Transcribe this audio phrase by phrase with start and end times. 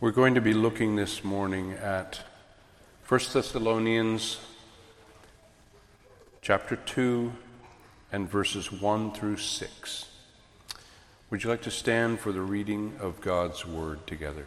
[0.00, 2.20] We're going to be looking this morning at
[3.08, 4.38] 1 Thessalonians
[6.40, 7.32] chapter 2
[8.12, 10.06] and verses 1 through 6.
[11.30, 14.46] Would you like to stand for the reading of God's word together?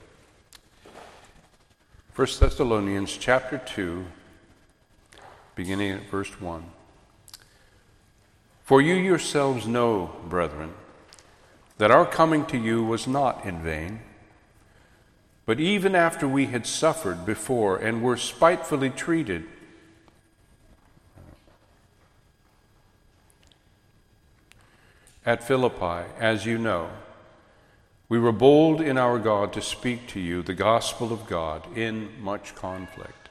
[2.15, 4.05] 1 Thessalonians chapter 2
[5.55, 6.63] beginning at verse 1.
[8.63, 10.75] For you yourselves know, brethren,
[11.77, 13.99] that our coming to you was not in vain.
[15.45, 19.45] But even after we had suffered before and were spitefully treated,
[25.25, 26.89] at Philippi, as you know,
[28.09, 32.09] we were bold in our God to speak to you the gospel of God in
[32.21, 33.29] much conflict.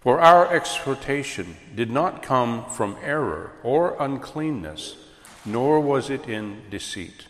[0.00, 4.96] For our exhortation did not come from error or uncleanness,
[5.44, 7.26] nor was it in deceit.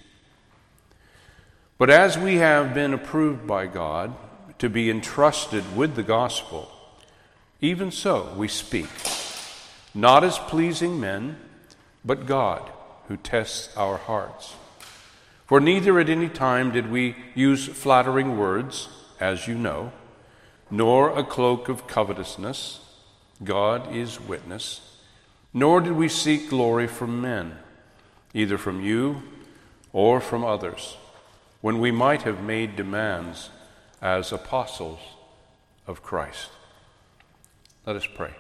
[1.85, 4.15] But as we have been approved by God
[4.59, 6.73] to be entrusted with the gospel,
[7.61, 8.89] even so we speak,
[9.95, 11.37] not as pleasing men,
[12.03, 12.71] but God
[13.09, 14.55] who tests our hearts.
[15.45, 18.89] For neither at any time did we use flattering words,
[19.21, 19.93] as you know,
[20.71, 22.81] nor a cloak of covetousness,
[23.45, 24.81] God is witness,
[25.53, 27.59] nor did we seek glory from men,
[28.33, 29.23] either from you
[29.93, 30.97] or from others
[31.65, 33.49] when we might have made demands
[34.03, 35.01] as apostles
[35.87, 36.51] of Christ.
[37.87, 38.35] Let us pray.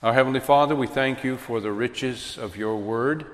[0.00, 3.26] Our Heavenly Father, we thank you for the riches of your word.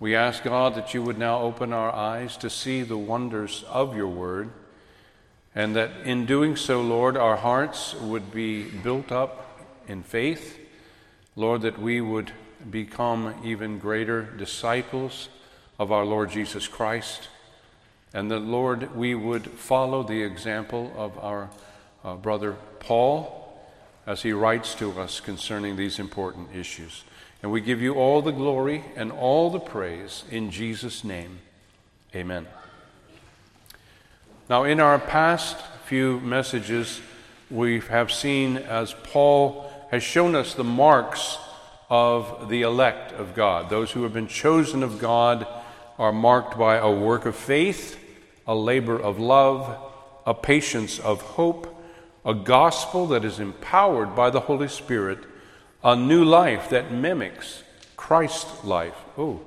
[0.00, 3.94] We ask God that you would now open our eyes to see the wonders of
[3.94, 4.50] your word,
[5.54, 10.58] and that in doing so, Lord, our hearts would be built up in faith.
[11.36, 12.32] Lord, that we would
[12.68, 15.28] become even greater disciples
[15.78, 17.28] of our Lord Jesus Christ
[18.14, 21.50] and that, Lord, we would follow the example of our
[22.04, 23.60] uh, brother Paul
[24.06, 27.02] as he writes to us concerning these important issues.
[27.42, 31.40] And we give you all the glory and all the praise in Jesus' name.
[32.14, 32.46] Amen.
[34.48, 37.00] Now, in our past few messages,
[37.50, 41.36] we have seen as Paul has shown us the marks
[41.90, 43.70] of the elect of God.
[43.70, 45.46] Those who have been chosen of God
[45.98, 47.98] are marked by a work of faith
[48.46, 49.78] a labor of love,
[50.26, 51.70] a patience of hope,
[52.24, 55.18] a gospel that is empowered by the Holy Spirit,
[55.82, 57.62] a new life that mimics
[57.96, 58.96] Christ's life.
[59.18, 59.40] Oh,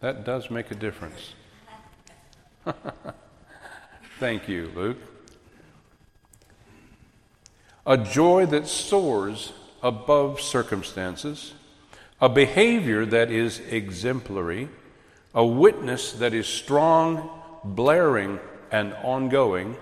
[0.00, 1.34] that does make a difference.
[4.20, 4.98] Thank you, Luke.
[7.86, 9.52] A joy that soars
[9.82, 11.52] above circumstances,
[12.20, 14.68] a behavior that is exemplary,
[15.34, 18.38] a witness that is strong blaring
[18.70, 19.76] and ongoing,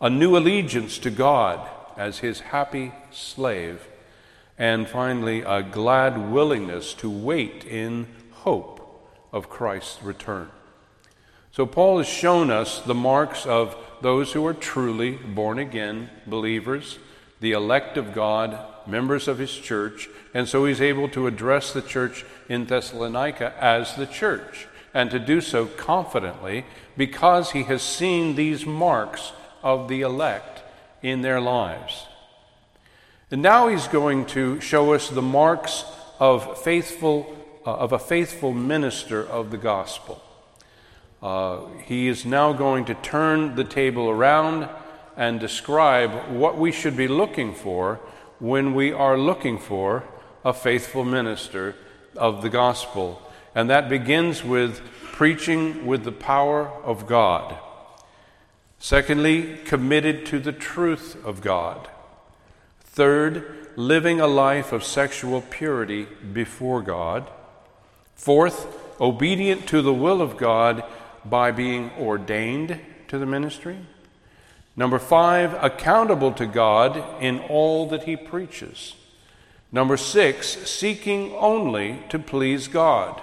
[0.00, 3.86] a new allegiance to God as his happy slave,
[4.58, 10.48] and finally, a glad willingness to wait in hope of Christ's return.
[11.52, 16.98] So, Paul has shown us the marks of those who are truly born again believers,
[17.40, 21.82] the elect of God, members of his church, and so he's able to address the
[21.82, 26.64] church in Thessalonica as the church and to do so confidently
[26.96, 29.32] because he has seen these marks
[29.62, 30.62] of the elect
[31.02, 32.06] in their lives.
[33.30, 35.84] And now he's going to show us the marks
[36.20, 40.22] of faithful uh, of a faithful minister of the gospel.
[41.22, 44.68] Uh, he is now going to turn the table around
[45.16, 48.00] and describe what we should be looking for
[48.38, 50.04] when we are looking for
[50.44, 51.74] a faithful minister
[52.16, 53.22] of the gospel
[53.54, 54.80] and that begins with
[55.14, 57.56] preaching with the power of God.
[58.80, 61.88] Secondly, committed to the truth of God.
[62.80, 67.30] Third, living a life of sexual purity before God.
[68.16, 68.66] Fourth,
[69.00, 70.82] obedient to the will of God
[71.24, 73.78] by being ordained to the ministry.
[74.74, 78.96] Number five, accountable to God in all that he preaches.
[79.70, 83.22] Number six, seeking only to please God.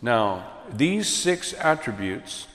[0.00, 2.46] Now, these six attributes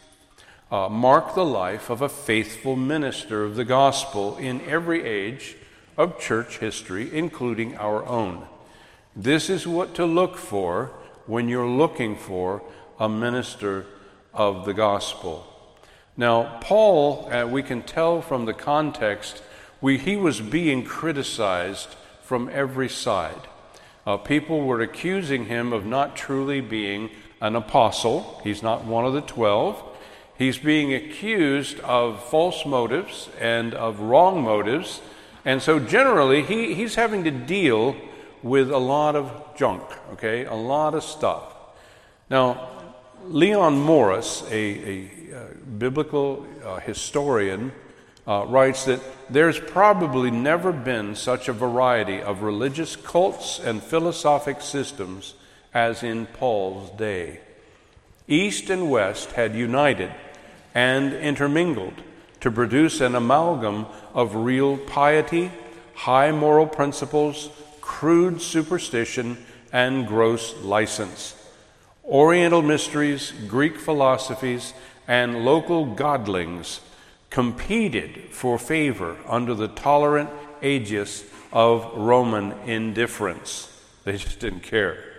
[0.72, 5.56] uh, mark the life of a faithful minister of the gospel in every age
[5.98, 8.48] of church history, including our own.
[9.16, 10.92] This is what to look for
[11.28, 12.64] when you're looking for
[13.00, 13.86] a minister
[14.34, 15.46] of the gospel.
[16.18, 19.44] Now, Paul, uh, we can tell from the context,
[19.82, 21.90] we, he was being criticized
[22.24, 23.48] from every side.
[24.06, 27.10] Uh, people were accusing him of not truly being
[27.44, 28.40] an apostle.
[28.42, 29.84] He's not one of the twelve.
[30.38, 35.02] He's being accused of false motives and of wrong motives.
[35.44, 37.96] And so, generally, he, he's having to deal
[38.42, 40.46] with a lot of junk, okay?
[40.46, 41.54] A lot of stuff.
[42.30, 42.70] Now,
[43.26, 45.48] Leon Morris, a, a, a uh,
[45.78, 47.74] biblical uh, historian,
[48.26, 54.62] uh, writes that there's probably never been such a variety of religious cults and philosophic
[54.62, 55.34] systems
[55.74, 57.40] as in Paul's day.
[58.28, 60.12] East and West had united
[60.74, 62.02] and intermingled
[62.40, 65.52] to produce an amalgam of real piety,
[65.94, 67.50] high moral principles,
[67.82, 69.38] crude superstition,
[69.72, 71.36] and gross license.
[72.06, 74.74] Oriental mysteries, Greek philosophies,
[75.08, 76.80] and local godlings
[77.30, 80.30] competed for favor under the tolerant
[80.62, 83.70] aegis of Roman indifference.
[84.04, 85.13] They just didn't care.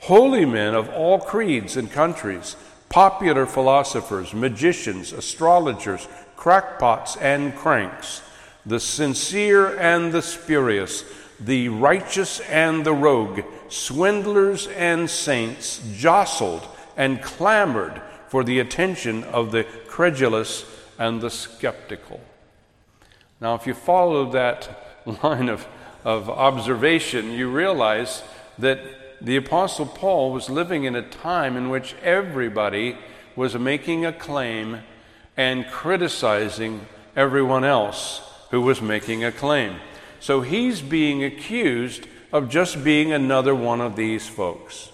[0.00, 2.56] Holy men of all creeds and countries,
[2.88, 6.06] popular philosophers, magicians, astrologers,
[6.36, 8.22] crackpots, and cranks,
[8.64, 11.04] the sincere and the spurious,
[11.40, 16.66] the righteous and the rogue, swindlers and saints jostled
[16.96, 20.64] and clamored for the attention of the credulous
[20.98, 22.20] and the skeptical.
[23.40, 24.68] Now, if you follow that
[25.22, 25.66] line of,
[26.04, 28.22] of observation, you realize
[28.58, 28.80] that
[29.20, 32.96] the Apostle Paul was living in a time in which everybody
[33.34, 34.80] was making a claim
[35.36, 36.86] and criticizing
[37.16, 38.20] everyone else
[38.50, 39.76] who was making a claim.
[40.20, 44.90] So he's being accused of just being another one of these folks.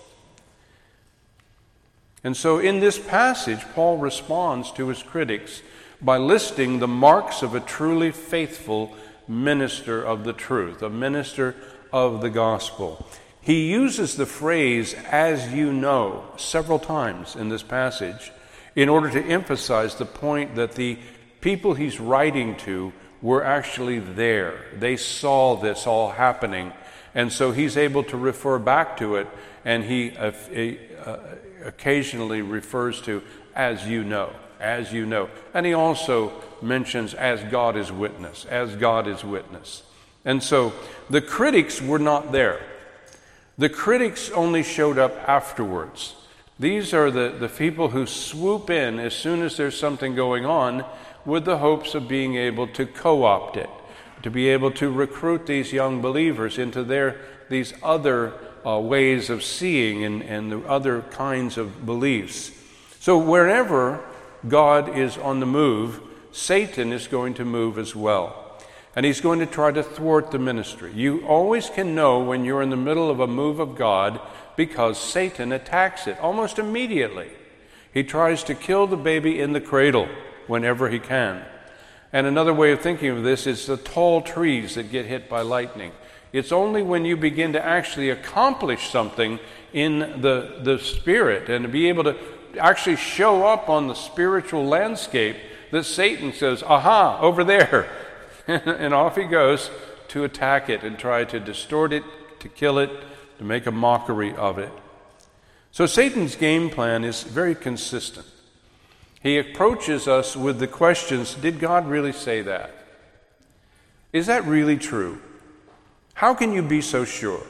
[2.22, 5.62] And so in this passage, Paul responds to his critics
[6.00, 8.94] by listing the marks of a truly faithful
[9.28, 11.54] minister of the truth, a minister
[11.92, 13.06] of the gospel.
[13.44, 18.32] He uses the phrase, as you know, several times in this passage
[18.74, 20.98] in order to emphasize the point that the
[21.40, 22.92] people he's writing to
[23.22, 24.64] were actually there.
[24.76, 26.72] They saw this all happening.
[27.14, 29.28] And so he's able to refer back to it,
[29.64, 30.32] and he uh,
[31.04, 31.18] uh,
[31.64, 33.22] occasionally refers to,
[33.54, 34.32] as you know
[34.64, 35.28] as you know.
[35.52, 36.32] And he also
[36.62, 39.82] mentions, as God is witness, as God is witness.
[40.24, 40.72] And so
[41.10, 42.60] the critics were not there.
[43.56, 46.14] The critics only showed up afterwards.
[46.58, 50.84] These are the, the people who swoop in as soon as there's something going on
[51.24, 53.70] with the hopes of being able to co opt it,
[54.22, 58.34] to be able to recruit these young believers into their, these other
[58.66, 62.50] uh, ways of seeing and, and the other kinds of beliefs.
[63.00, 64.04] So, wherever
[64.48, 66.00] God is on the move,
[66.32, 68.43] Satan is going to move as well.
[68.96, 70.92] And he's going to try to thwart the ministry.
[70.94, 74.20] You always can know when you're in the middle of a move of God
[74.56, 77.30] because Satan attacks it almost immediately.
[77.92, 80.08] He tries to kill the baby in the cradle
[80.46, 81.44] whenever he can.
[82.12, 85.42] And another way of thinking of this is the tall trees that get hit by
[85.42, 85.90] lightning.
[86.32, 89.40] It's only when you begin to actually accomplish something
[89.72, 92.16] in the, the spirit and to be able to
[92.58, 95.36] actually show up on the spiritual landscape
[95.72, 97.88] that Satan says, aha, over there.
[98.46, 99.70] and off he goes
[100.08, 102.04] to attack it and try to distort it,
[102.40, 102.90] to kill it,
[103.38, 104.72] to make a mockery of it.
[105.72, 108.26] So Satan's game plan is very consistent.
[109.22, 112.74] He approaches us with the questions Did God really say that?
[114.12, 115.20] Is that really true?
[116.14, 117.42] How can you be so sure?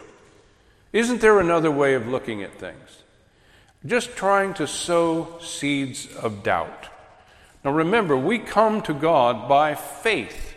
[0.93, 3.05] Isn't there another way of looking at things?
[3.87, 6.89] just trying to sow seeds of doubt.
[7.65, 10.54] Now remember, we come to God by faith.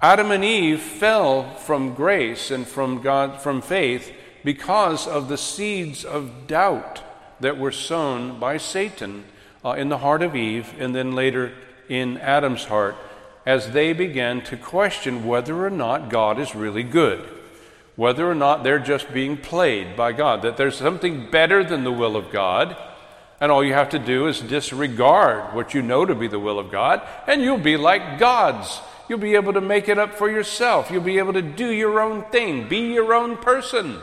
[0.00, 4.12] Adam and Eve fell from grace and from God from faith
[4.44, 7.02] because of the seeds of doubt
[7.40, 9.24] that were sown by Satan
[9.64, 11.52] uh, in the heart of Eve and then later
[11.88, 12.96] in Adam's heart
[13.44, 17.28] as they began to question whether or not God is really good
[17.98, 21.90] whether or not they're just being played by God, that there's something better than the
[21.90, 22.76] will of God,
[23.40, 26.60] and all you have to do is disregard what you know to be the will
[26.60, 28.80] of God, and you'll be like gods.
[29.08, 30.90] You'll be able to make it up for yourself.
[30.90, 34.00] You'll be able to do your own thing, be your own person.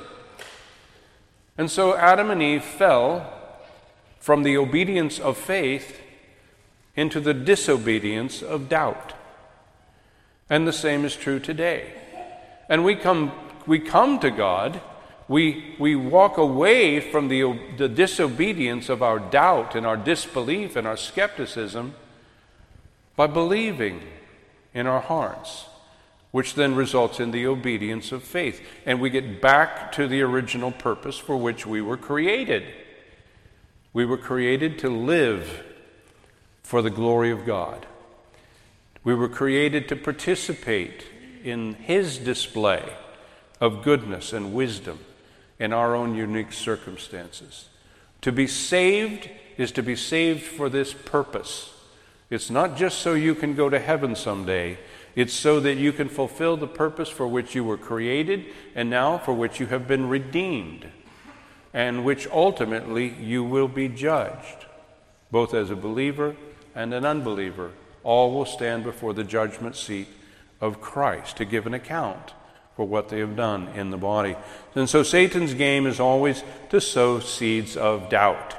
[1.58, 3.32] And so Adam and Eve fell
[4.20, 6.02] from the obedience of faith
[6.96, 9.14] into the disobedience of doubt.
[10.50, 11.94] And the same is true today.
[12.68, 13.32] And we come
[13.68, 14.82] we come to God,
[15.28, 20.86] we, we walk away from the, the disobedience of our doubt and our disbelief and
[20.86, 21.96] our skepticism
[23.16, 24.02] by believing
[24.76, 25.66] in our hearts,
[26.30, 28.62] which then results in the obedience of faith.
[28.86, 32.66] And we get back to the original purpose for which we were created.
[33.94, 35.64] We were created to live
[36.62, 37.88] for the glory of God.
[39.04, 41.06] We were created to participate
[41.44, 42.84] in His display
[43.62, 45.00] of goodness and wisdom
[45.58, 47.70] in our own unique circumstances.
[48.22, 51.72] To be saved is to be saved for this purpose.
[52.30, 54.80] It's not just so you can go to heaven someday,
[55.16, 59.18] it's so that you can fulfill the purpose for which you were created and now
[59.18, 60.88] for which you have been redeemed,
[61.74, 64.66] and which ultimately you will be judged,
[65.32, 66.36] both as a believer
[66.74, 67.72] and an unbeliever.
[68.04, 70.08] All will stand before the judgment seat
[70.60, 72.34] of Christ to give an account
[72.76, 74.36] for what they have done in the body.
[74.76, 78.56] And so Satan's game is always to sow seeds of doubt.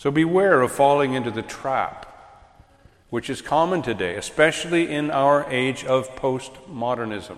[0.00, 2.06] So beware of falling into the trap,
[3.10, 7.36] which is common today, especially in our age of postmodernism.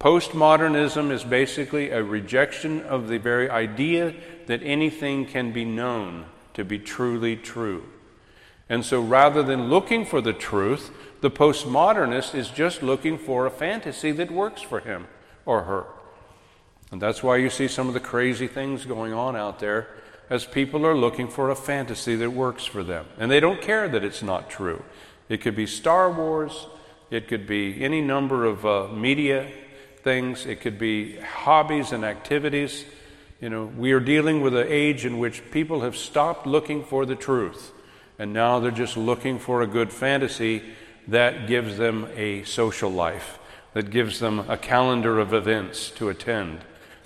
[0.00, 6.64] Postmodernism is basically a rejection of the very idea that anything can be known to
[6.64, 7.84] be truly true.
[8.68, 13.50] And so rather than looking for the truth, the postmodernist is just looking for a
[13.50, 15.06] fantasy that works for him
[15.46, 15.84] or her.
[16.90, 19.86] And that's why you see some of the crazy things going on out there
[20.34, 23.06] as people are looking for a fantasy that works for them.
[23.18, 24.82] And they don't care that it's not true.
[25.28, 26.66] It could be Star Wars,
[27.08, 29.48] it could be any number of uh, media
[30.02, 32.84] things, it could be hobbies and activities.
[33.40, 37.06] You know, we are dealing with an age in which people have stopped looking for
[37.06, 37.70] the truth,
[38.18, 40.64] and now they're just looking for a good fantasy
[41.06, 43.38] that gives them a social life,
[43.72, 46.58] that gives them a calendar of events to attend,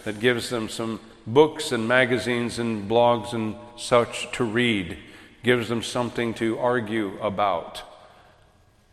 [0.04, 0.98] that gives them some
[1.32, 4.98] books and magazines and blogs and such to read,
[5.42, 7.82] gives them something to argue about.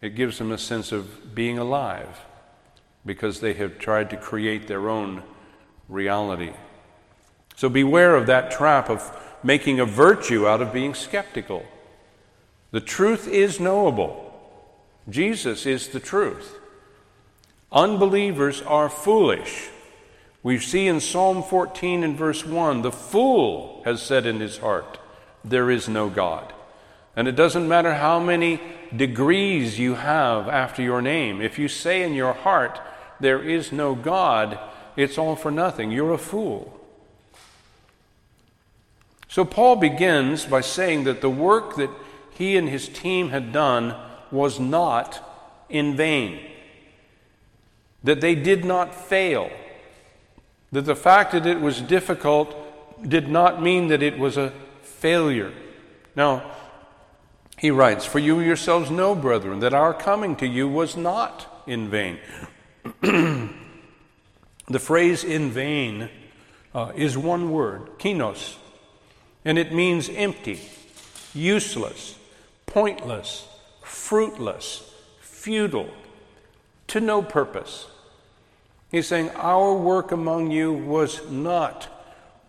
[0.02, 2.22] It gives them a sense of being alive
[3.06, 5.24] because they have tried to create their own
[5.88, 6.54] reality.
[7.56, 9.12] So beware of that trap of
[9.44, 11.66] making a virtue out of being skeptical.
[12.72, 14.22] The truth is knowable.
[15.10, 16.58] Jesus is the truth.
[17.72, 19.70] Unbelievers are foolish.
[20.46, 25.00] We see in Psalm 14 and verse 1 the fool has said in his heart,
[25.44, 26.54] There is no God.
[27.16, 28.62] And it doesn't matter how many
[28.96, 32.80] degrees you have after your name, if you say in your heart,
[33.20, 34.60] There is no God,
[34.96, 35.90] it's all for nothing.
[35.90, 36.80] You're a fool.
[39.28, 41.90] So Paul begins by saying that the work that
[42.36, 43.96] he and his team had done
[44.30, 45.28] was not
[45.70, 46.40] in vain,
[48.04, 49.50] that they did not fail,
[50.72, 52.56] that the fact that it was difficult
[53.08, 55.54] did not mean that it was a failure.
[56.16, 56.52] Now,
[57.58, 61.90] he writes, For you yourselves know, brethren, that our coming to you was not in
[61.90, 62.20] vain.
[63.02, 63.50] the
[64.80, 66.10] phrase in vain
[66.74, 68.58] uh, is one word, kenos,
[69.44, 70.60] and it means empty,
[71.34, 72.18] useless,
[72.66, 73.48] pointless,
[73.82, 74.92] fruitless,
[75.22, 75.90] futile,
[76.88, 77.88] to no purpose.
[78.90, 81.88] He's saying, Our work among you was not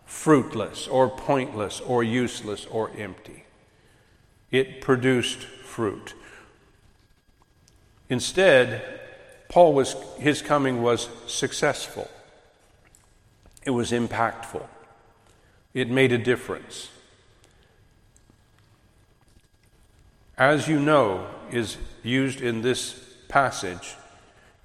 [0.04, 3.44] fruitless or pointless or useless or empty.
[4.50, 6.14] It produced fruit.
[8.08, 9.00] Instead,
[9.48, 12.08] Paul was, his coming was successful.
[13.64, 14.66] It was impactful.
[15.74, 16.88] It made a difference.
[20.38, 23.94] as you know, is used in this passage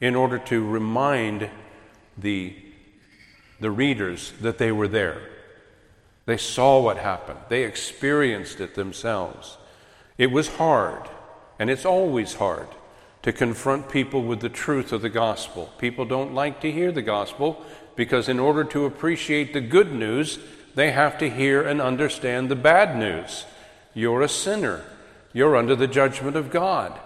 [0.01, 1.50] in order to remind
[2.17, 2.55] the,
[3.60, 5.22] the readers that they were there.
[6.25, 9.58] They saw what happened, they experienced it themselves.
[10.17, 11.10] It was hard,
[11.58, 12.67] and it's always hard
[13.24, 15.72] to confront people with the truth of the gospel.
[15.77, 17.63] People don't like to hear the gospel
[17.96, 20.39] because, in order to appreciate the good news,
[20.74, 23.46] they have to hear and understand the bad news.
[23.93, 24.84] You're a sinner.
[25.34, 27.00] You're under the judgment of God.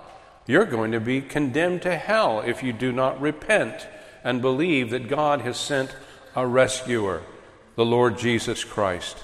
[0.48, 3.88] You're going to be condemned to hell if you do not repent
[4.24, 5.96] and believe that God has sent
[6.36, 7.24] a rescuer,
[7.76, 9.24] the Lord Jesus Christ.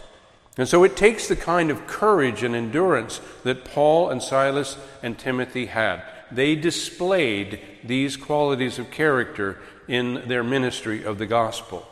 [0.58, 5.18] And so it takes the kind of courage and endurance that Paul and Silas and
[5.18, 6.04] Timothy had.
[6.32, 11.88] They displayed these qualities of character in their ministry of the gospel.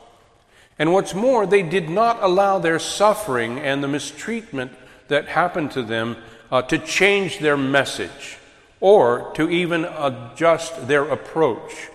[0.79, 4.71] And what's more, they did not allow their suffering and the mistreatment
[5.07, 6.17] that happened to them
[6.51, 8.38] uh, to change their message
[8.81, 11.89] or to even adjust their approach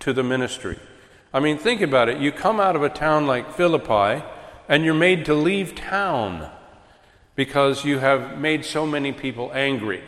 [0.00, 0.78] to the ministry.
[1.32, 2.18] I mean, think about it.
[2.18, 4.24] You come out of a town like Philippi
[4.68, 6.50] and you're made to leave town
[7.34, 10.02] because you have made so many people angry.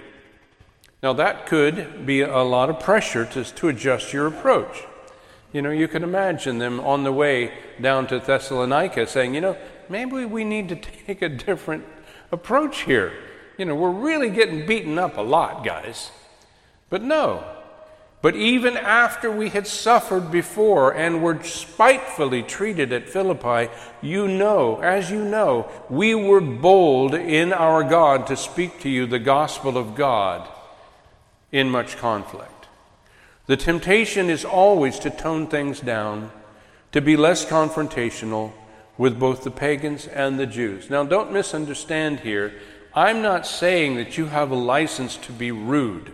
[1.03, 4.83] Now, that could be a lot of pressure to, to adjust your approach.
[5.53, 9.57] You know, you can imagine them on the way down to Thessalonica saying, you know,
[9.89, 11.85] maybe we need to take a different
[12.33, 13.13] approach here.
[13.57, 16.11] You know, we're really getting beaten up a lot, guys.
[16.90, 17.45] But no.
[18.21, 23.71] But even after we had suffered before and were spitefully treated at Philippi,
[24.02, 29.07] you know, as you know, we were bold in our God to speak to you
[29.07, 30.49] the gospel of God
[31.52, 32.66] in much conflict.
[33.47, 36.33] The temptation is always to tone things down,
[36.90, 38.52] to be less confrontational
[38.99, 40.90] with both the pagans and the Jews.
[40.90, 42.52] Now, don't misunderstand here.
[42.95, 46.12] I'm not saying that you have a license to be rude.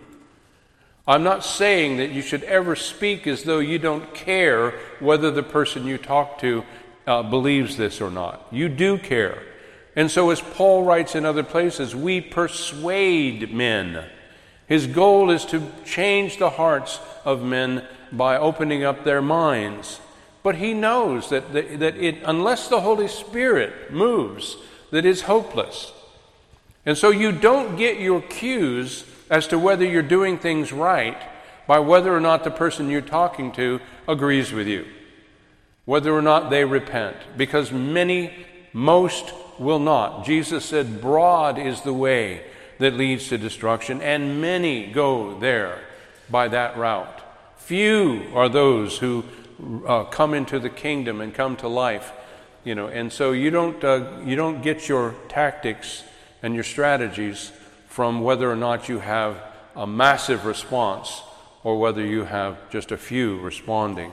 [1.07, 5.43] I'm not saying that you should ever speak as though you don't care whether the
[5.43, 6.63] person you talk to
[7.05, 8.47] uh, believes this or not.
[8.51, 9.43] You do care.
[9.95, 14.03] And so, as Paul writes in other places, we persuade men.
[14.67, 19.99] His goal is to change the hearts of men by opening up their minds.
[20.41, 24.57] But he knows that, that, it, unless the Holy Spirit moves,
[24.91, 25.93] that it's hopeless.
[26.85, 31.17] And so you don't get your cues as to whether you're doing things right
[31.67, 34.85] by whether or not the person you're talking to agrees with you,
[35.85, 40.25] whether or not they repent, because many, most will not.
[40.25, 42.43] Jesus said, Broad is the way
[42.77, 45.79] that leads to destruction, and many go there
[46.29, 47.21] by that route.
[47.57, 49.23] Few are those who
[49.87, 52.11] uh, come into the kingdom and come to life,
[52.63, 52.87] you know.
[52.87, 56.03] And so you don't uh, you don't get your tactics
[56.43, 57.51] and your strategies
[57.95, 59.41] from whether or not you have
[59.73, 61.21] a massive response
[61.63, 64.11] or whether you have just a few responding.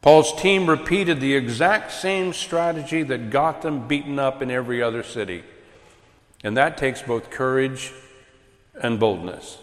[0.00, 5.02] Paul's team repeated the exact same strategy that got them beaten up in every other
[5.02, 5.44] city.
[6.42, 7.92] And that takes both courage
[8.80, 9.58] and boldness.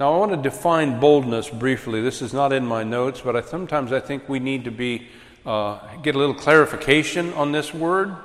[0.00, 2.00] Now, I want to define boldness briefly.
[2.00, 5.06] This is not in my notes, but I, sometimes I think we need to be,
[5.46, 8.16] uh, get a little clarification on this word.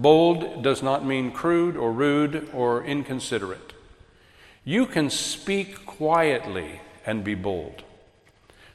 [0.00, 3.72] Bold does not mean crude or rude or inconsiderate.
[4.64, 7.82] You can speak quietly and be bold.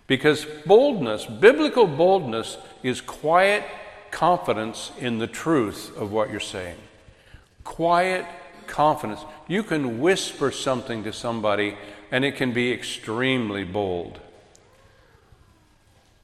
[0.05, 3.63] Because boldness, biblical boldness, is quiet
[4.11, 6.77] confidence in the truth of what you're saying
[7.63, 8.25] quiet
[8.67, 9.21] confidence.
[9.47, 11.77] You can whisper something to somebody
[12.11, 14.19] and it can be extremely bold.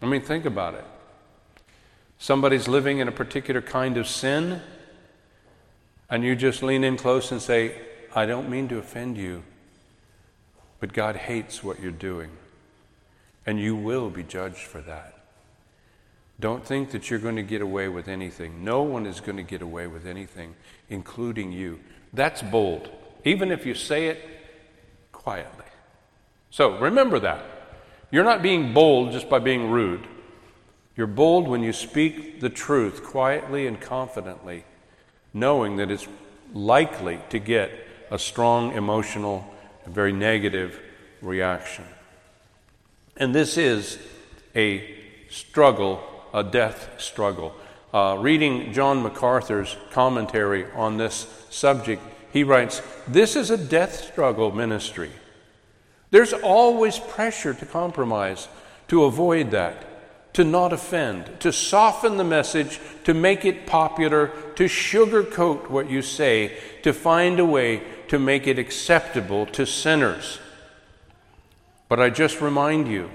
[0.02, 0.84] I mean, think about it.
[2.18, 4.62] Somebody's living in a particular kind of sin,
[6.10, 7.76] and you just lean in close and say,
[8.16, 9.44] I don't mean to offend you,
[10.80, 12.32] but God hates what you're doing,
[13.46, 15.16] and you will be judged for that.
[16.40, 18.64] Don't think that you're going to get away with anything.
[18.64, 20.56] No one is going to get away with anything,
[20.90, 21.80] including you.
[22.14, 22.90] That's bold,
[23.26, 24.26] even if you say it
[25.12, 25.66] quietly.
[26.50, 27.44] So remember that.
[28.10, 30.08] You're not being bold just by being rude.
[30.96, 34.64] You're bold when you speak the truth quietly and confidently,
[35.34, 36.08] knowing that it's
[36.54, 37.72] likely to get
[38.12, 39.46] a strong emotional,
[39.86, 40.80] very negative
[41.22, 41.86] reaction.
[43.18, 44.00] And this is
[44.56, 44.96] a
[45.30, 47.54] struggle a death struggle.
[47.94, 54.52] Uh, reading John MacArthur's commentary on this subject, he writes This is a death struggle
[54.52, 55.12] ministry.
[56.12, 58.48] There's always pressure to compromise,
[58.88, 59.86] to avoid that,
[60.34, 66.02] to not offend, to soften the message, to make it popular, to sugarcoat what you
[66.02, 70.40] say, to find a way to make it acceptable to sinners.
[71.88, 73.10] But I just remind you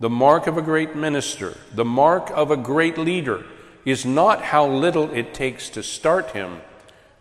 [0.00, 3.44] the mark of a great minister, the mark of a great leader,
[3.84, 6.60] is not how little it takes to start him,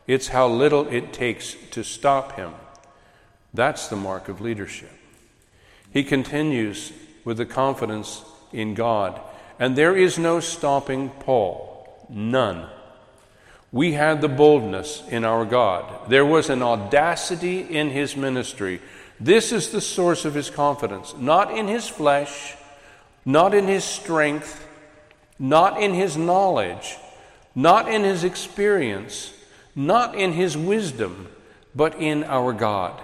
[0.08, 2.54] it's how little it takes to stop him.
[3.54, 4.91] That's the mark of leadership.
[5.91, 6.91] He continues
[7.23, 8.23] with the confidence
[8.54, 9.20] in God,
[9.60, 12.68] and there is no stopping Paul, none.
[13.72, 16.10] We had the boldness in our God.
[16.10, 18.80] There was an audacity in his ministry.
[19.20, 22.56] This is the source of his confidence, not in his flesh
[23.26, 24.68] not in his strength,
[25.39, 26.98] not in his knowledge,
[27.56, 29.34] not in his experience,
[29.76, 31.30] not in his wisdom,
[31.76, 33.02] but in our God.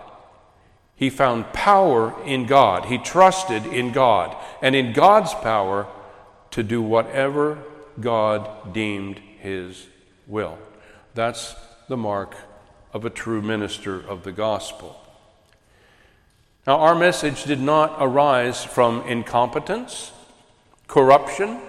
[0.99, 2.85] He found power in God.
[2.85, 5.87] He trusted in God and in God's power
[6.51, 7.57] to do whatever
[8.01, 9.87] God deemed his
[10.27, 10.57] will.
[11.15, 11.55] That's
[11.87, 12.35] the mark
[12.91, 14.99] of a true minister of the gospel.
[16.67, 20.11] Now, our message did not arise from incompetence,
[20.89, 21.61] corruption,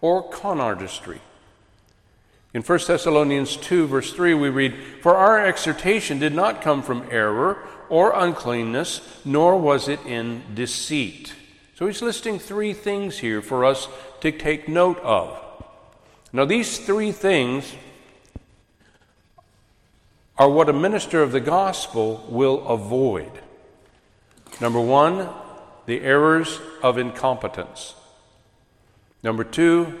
[0.00, 1.20] or con artistry.
[2.54, 7.06] In 1 Thessalonians 2, verse 3, we read, For our exhortation did not come from
[7.10, 11.34] error or uncleanness, nor was it in deceit.
[11.74, 13.88] So he's listing three things here for us
[14.20, 15.40] to take note of.
[16.32, 17.74] Now, these three things
[20.36, 23.30] are what a minister of the gospel will avoid.
[24.60, 25.28] Number one,
[25.86, 27.94] the errors of incompetence.
[29.22, 29.98] Number two,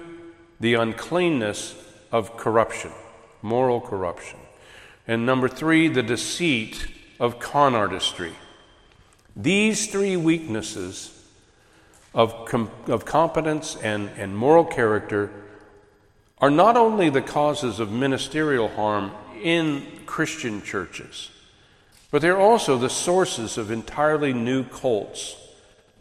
[0.60, 1.74] the uncleanness
[2.10, 2.92] of corruption,
[3.42, 4.38] moral corruption.
[5.06, 6.86] And number three, the deceit
[7.24, 8.34] of con artistry.
[9.34, 11.10] These three weaknesses
[12.12, 15.30] of, com- of competence and, and moral character
[16.38, 19.10] are not only the causes of ministerial harm
[19.42, 21.30] in Christian churches,
[22.10, 25.34] but they're also the sources of entirely new cults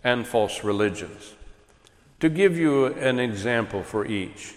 [0.03, 1.36] and false religions.
[2.19, 4.55] To give you an example for each,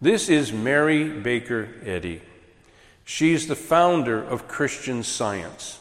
[0.00, 2.22] this is Mary Baker Eddy.
[3.04, 5.80] She's the founder of Christian Science.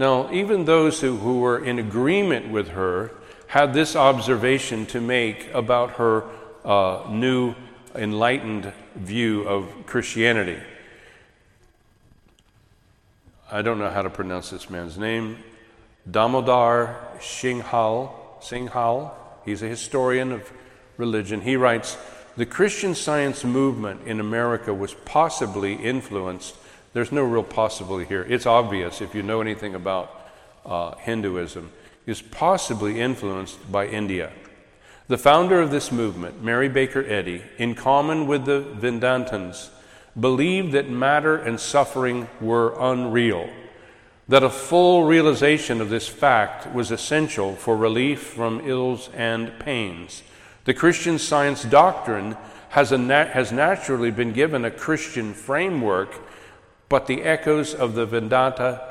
[0.00, 3.10] Now, even those who, who were in agreement with her
[3.48, 6.24] had this observation to make about her
[6.64, 7.54] uh, new
[7.94, 10.58] enlightened view of Christianity.
[13.52, 15.36] I don't know how to pronounce this man's name.
[16.10, 18.10] Damodar Singhal.
[18.40, 19.10] Singhal.
[19.44, 20.50] He's a historian of
[20.96, 21.42] religion.
[21.42, 21.98] He writes
[22.38, 26.56] The Christian science movement in America was possibly influenced.
[26.92, 28.26] There's no real possibility here.
[28.28, 30.30] It's obvious if you know anything about
[30.64, 31.72] uh, Hinduism.
[32.06, 34.32] Is possibly influenced by India.
[35.06, 39.68] The founder of this movement, Mary Baker Eddy, in common with the Vedantins,
[40.18, 43.48] believed that matter and suffering were unreal,
[44.28, 50.22] that a full realization of this fact was essential for relief from ills and pains.
[50.64, 52.36] The Christian science doctrine
[52.70, 56.14] has, has naturally been given a Christian framework,
[56.90, 58.82] but the echoes of the Vedanta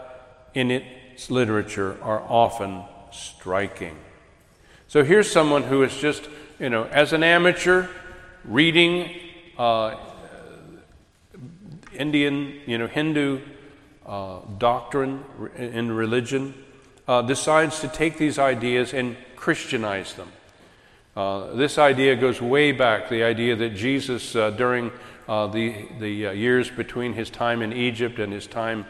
[0.55, 3.95] in its literature are often striking.
[4.87, 6.27] So here's someone who is just,
[6.59, 7.87] you know, as an amateur,
[8.45, 9.11] reading
[9.57, 9.97] uh,
[11.93, 13.41] Indian, you know, Hindu
[14.05, 15.23] uh, doctrine
[15.57, 16.53] in religion,
[17.05, 20.31] uh, decides to take these ideas and Christianize them.
[21.17, 24.89] Uh, this idea goes way back the idea that Jesus, uh, during
[25.29, 28.85] uh, the, the years between his time in Egypt and his time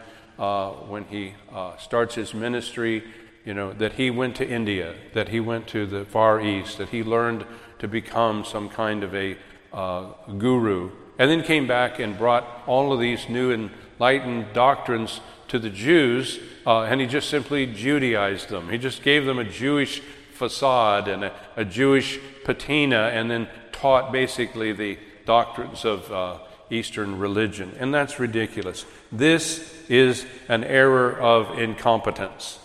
[0.87, 1.35] when he
[1.77, 3.03] starts his ministry
[3.45, 6.89] you know, that he went to India, that he went to the Far East, that
[6.89, 7.45] he learned
[7.79, 9.37] to become some kind of a
[9.73, 15.57] uh, guru, and then came back and brought all of these new enlightened doctrines to
[15.57, 18.69] the Jews, uh, and he just simply Judaized them.
[18.69, 20.01] He just gave them a Jewish
[20.33, 24.97] facade and a, a Jewish patina, and then taught basically the
[25.29, 26.37] doctrines of uh,
[26.69, 27.75] Eastern religion.
[27.79, 28.85] And that's ridiculous.
[29.11, 32.59] This is an error of incompetence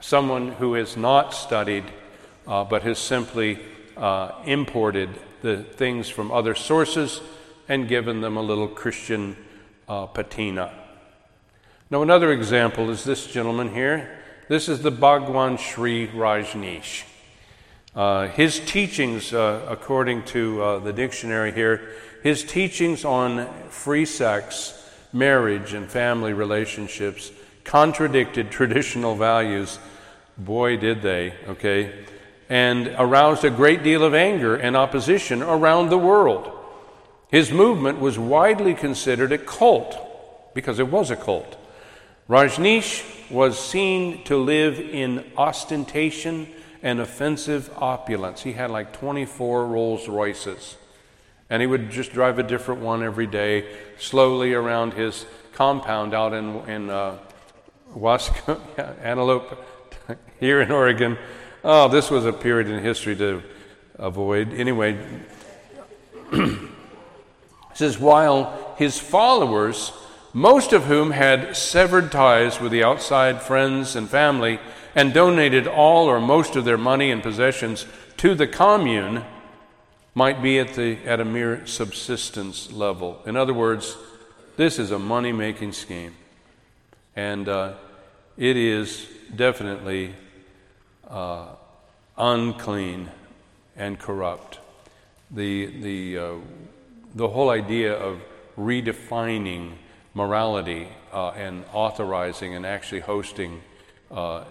[0.00, 1.84] someone who has not studied
[2.46, 3.58] uh, but has simply
[3.96, 5.10] uh, imported
[5.42, 7.20] the things from other sources
[7.68, 9.36] and given them a little Christian
[9.88, 10.72] uh, patina.
[11.90, 14.18] Now, another example is this gentleman here.
[14.48, 17.04] This is the Bhagwan Shree Rajneesh.
[17.94, 21.88] Uh, his teachings, uh, according to uh, the dictionary here,
[22.22, 24.74] his teachings on free sex,
[25.12, 27.32] marriage, and family relationships
[27.64, 29.78] contradicted traditional values.
[30.36, 32.04] Boy, did they, okay?
[32.48, 36.50] And aroused a great deal of anger and opposition around the world.
[37.28, 41.56] His movement was widely considered a cult because it was a cult.
[42.28, 46.48] Rajneesh was seen to live in ostentation
[46.82, 48.42] and offensive opulence.
[48.42, 50.76] He had like 24 Rolls Royces.
[51.50, 53.64] And he would just drive a different one every day,
[53.98, 57.18] slowly around his compound out in, in uh,
[57.96, 58.60] Wasco,
[59.02, 59.64] Antelope,
[60.40, 61.16] here in Oregon.
[61.64, 63.42] Oh, this was a period in history to
[63.96, 64.52] avoid.
[64.52, 64.98] Anyway,
[67.74, 69.92] says, while his followers,
[70.32, 74.60] most of whom had severed ties with the outside friends and family
[74.94, 77.86] and donated all or most of their money and possessions
[78.18, 79.24] to the commune,
[80.14, 83.22] might be at, the, at a mere subsistence level.
[83.24, 83.96] In other words,
[84.56, 86.14] this is a money making scheme.
[87.14, 87.74] And uh,
[88.36, 90.14] it is definitely
[91.08, 91.46] uh,
[92.16, 93.10] unclean
[93.76, 94.58] and corrupt.
[95.30, 96.34] The, the, uh,
[97.14, 98.20] the whole idea of
[98.58, 99.74] redefining
[100.14, 103.60] morality uh, and authorizing and actually hosting
[104.10, 104.42] uh,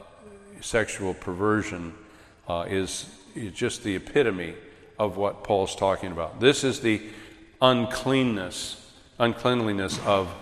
[0.62, 1.94] sexual perversion
[2.48, 4.56] uh, is, is just the epitome
[5.00, 6.40] of what Paul's talking about.
[6.40, 7.02] This is the
[7.62, 10.34] uncleanness, uncleanliness of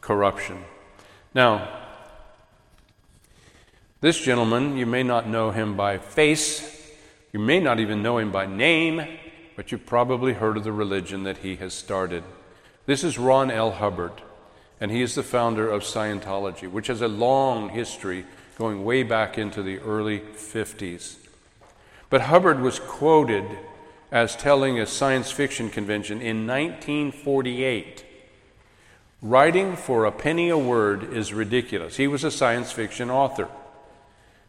[0.00, 0.64] corruption.
[1.34, 1.68] Now,
[4.00, 6.92] this gentleman, you may not know him by face,
[7.32, 9.06] you may not even know him by name,
[9.56, 12.22] but you've probably heard of the religion that he has started.
[12.86, 13.72] This is Ron L.
[13.72, 14.22] Hubbard.
[14.80, 18.24] and he is the founder of Scientology, which has a long history
[18.56, 21.16] going way back into the early 50s.
[22.08, 23.44] But Hubbard was quoted
[24.10, 28.04] as telling a science fiction convention in 1948
[29.22, 31.96] writing for a penny a word is ridiculous.
[31.96, 33.48] He was a science fiction author.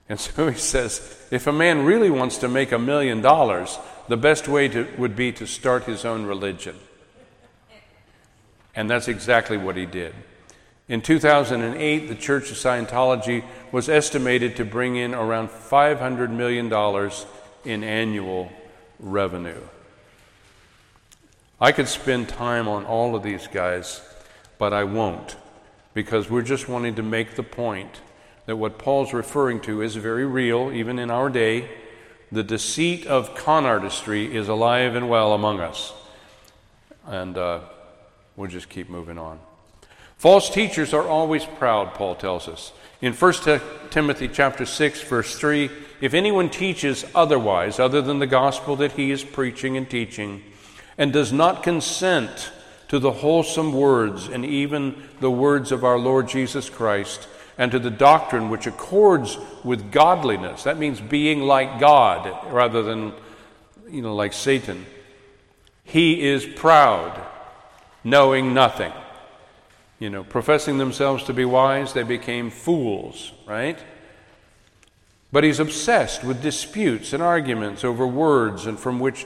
[0.09, 4.17] And so he says if a man really wants to make a million dollars, the
[4.17, 6.75] best way to, would be to start his own religion.
[8.75, 10.13] And that's exactly what he did.
[10.89, 16.71] In 2008, the Church of Scientology was estimated to bring in around $500 million
[17.65, 18.49] in annual
[18.97, 19.61] revenue.
[21.59, 24.01] I could spend time on all of these guys,
[24.57, 25.35] but I won't,
[25.93, 27.99] because we're just wanting to make the point
[28.45, 31.69] that what Paul's referring to is very real, even in our day.
[32.31, 35.93] The deceit of con artistry is alive and well among us.
[37.05, 37.59] And uh,
[38.37, 39.39] we'll just keep moving on.
[40.17, 42.73] False teachers are always proud, Paul tells us.
[43.01, 43.33] In 1
[43.91, 45.69] Timothy chapter 6 verse 3,
[46.01, 50.43] if anyone teaches otherwise other than the gospel that he is preaching and teaching
[50.97, 52.51] and does not consent
[52.87, 57.27] to the wholesome words and even the words of our Lord Jesus Christ
[57.57, 63.13] and to the doctrine which accords with godliness, that means being like God rather than
[63.89, 64.85] you know like Satan.
[65.83, 67.19] He is proud,
[68.03, 68.91] knowing nothing.
[69.99, 73.79] You know, professing themselves to be wise, they became fools, right?
[75.31, 79.25] But he's obsessed with disputes and arguments over words, and from which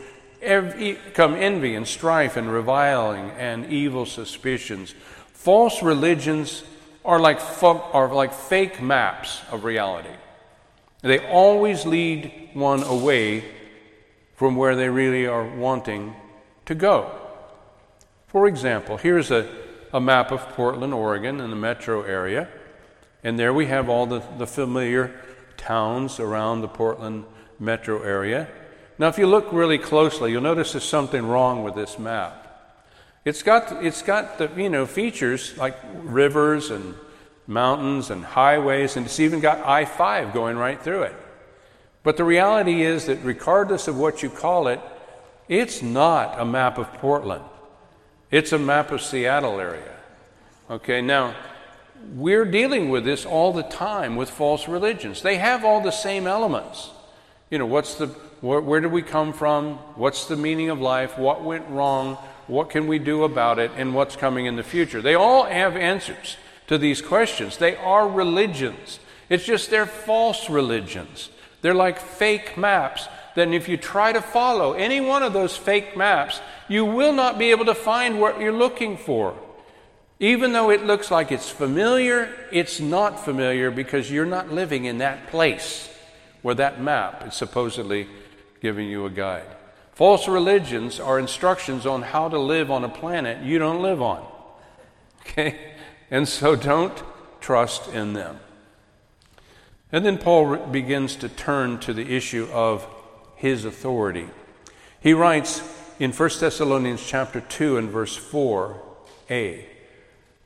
[1.14, 4.96] come envy and strife and reviling and evil suspicions.
[5.34, 6.64] False religions
[7.06, 10.10] are like, are like fake maps of reality.
[11.02, 13.44] They always lead one away
[14.36, 16.16] from where they really are wanting
[16.66, 17.12] to go.
[18.28, 19.48] For example, here's a
[19.94, 22.48] a map of Portland, Oregon, and the metro area.
[23.24, 25.14] And there we have all the, the familiar
[25.58, 27.26] towns around the Portland
[27.60, 28.48] metro area.
[28.98, 32.38] Now, if you look really closely, you'll notice there's something wrong with this map.
[33.24, 36.96] It's got, it's got the you know, features like rivers and
[37.46, 41.16] mountains and highways, and it's even got I 5 going right through it.
[42.04, 44.80] But the reality is that, regardless of what you call it,
[45.48, 47.44] it's not a map of Portland.
[48.32, 49.94] It's a map of Seattle area.
[50.70, 51.36] Okay, now
[52.14, 55.22] we're dealing with this all the time with false religions.
[55.22, 56.92] They have all the same elements.
[57.50, 58.08] You know, what's the
[58.40, 59.74] where, where did we come from?
[59.96, 61.18] What's the meaning of life?
[61.18, 62.16] What went wrong?
[62.48, 63.70] What can we do about it?
[63.76, 65.02] And what's coming in the future?
[65.02, 67.58] They all have answers to these questions.
[67.58, 69.00] They are religions.
[69.30, 71.30] It's just they're false religions.
[71.62, 75.96] They're like fake maps then if you try to follow any one of those fake
[75.96, 76.42] maps,
[76.72, 79.38] you will not be able to find what you're looking for.
[80.22, 85.00] Even though it looks like it's familiar, it's not familiar because you're not living in
[85.00, 85.94] that place
[86.44, 88.08] where that map is supposedly
[88.62, 89.48] giving you a guide.
[89.92, 94.26] False religions are instructions on how to live on a planet you don't live on.
[95.22, 95.60] Okay?
[96.10, 97.04] And so don't
[97.42, 98.40] trust in them.
[99.92, 102.88] And then Paul begins to turn to the issue of
[103.36, 104.28] his authority.
[105.00, 105.60] He writes
[106.02, 109.66] in 1 Thessalonians chapter 2 and verse 4a,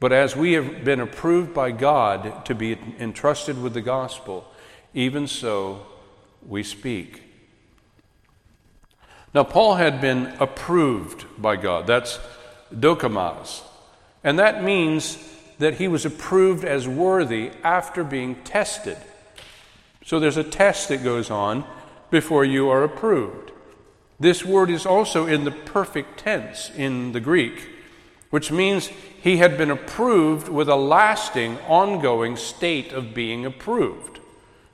[0.01, 4.51] but as we have been approved by God to be entrusted with the gospel,
[4.93, 5.85] even so
[6.45, 7.23] we speak.
[9.33, 11.87] Now, Paul had been approved by God.
[11.87, 12.19] That's
[12.73, 13.61] dokimas.
[14.25, 15.17] And that means
[15.59, 18.97] that he was approved as worthy after being tested.
[20.03, 21.63] So there's a test that goes on
[22.11, 23.53] before you are approved.
[24.19, 27.69] This word is also in the perfect tense in the Greek,
[28.29, 34.19] which means he had been approved with a lasting, ongoing state of being approved.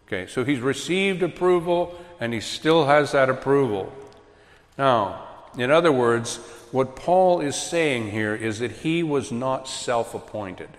[0.08, 3.92] Okay, so he's received approval and he still has that approval.
[4.78, 5.28] Now,
[5.58, 6.38] in other words,
[6.72, 10.70] what Paul is saying here is that he was not self appointed.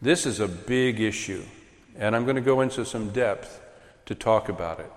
[0.00, 1.44] This is a big issue,
[1.96, 3.60] and I'm going to go into some depth
[4.06, 4.90] to talk about it.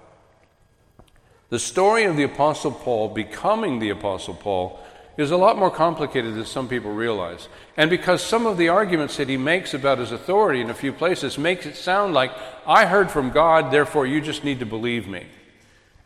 [1.50, 4.80] The story of the Apostle Paul becoming the Apostle Paul
[5.16, 7.48] is a lot more complicated than some people realize.
[7.78, 10.92] And because some of the arguments that he makes about his authority in a few
[10.92, 12.32] places makes it sound like,
[12.66, 15.26] I heard from God, therefore you just need to believe me.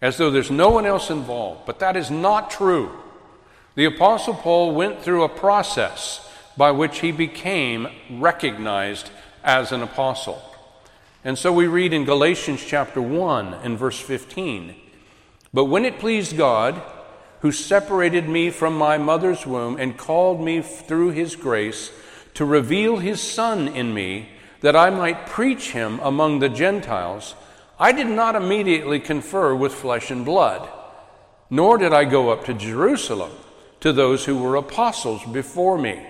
[0.02, 1.65] As though there's no one else involved.
[1.65, 2.91] But that is not true.
[3.75, 9.10] The Apostle Paul went through a process by which he became recognized
[9.43, 10.41] as an apostle.
[11.23, 14.75] And so we read in Galatians chapter 1 and verse 15
[15.54, 16.82] But when it pleased God,
[17.42, 21.92] who separated me from my mother's womb and called me through his grace
[22.34, 24.30] to reveal his Son in me,
[24.62, 27.36] that I might preach him among the Gentiles,
[27.80, 30.70] I did not immediately confer with flesh and blood,
[31.50, 33.32] nor did I go up to Jerusalem
[33.80, 36.06] to those who were apostles before me,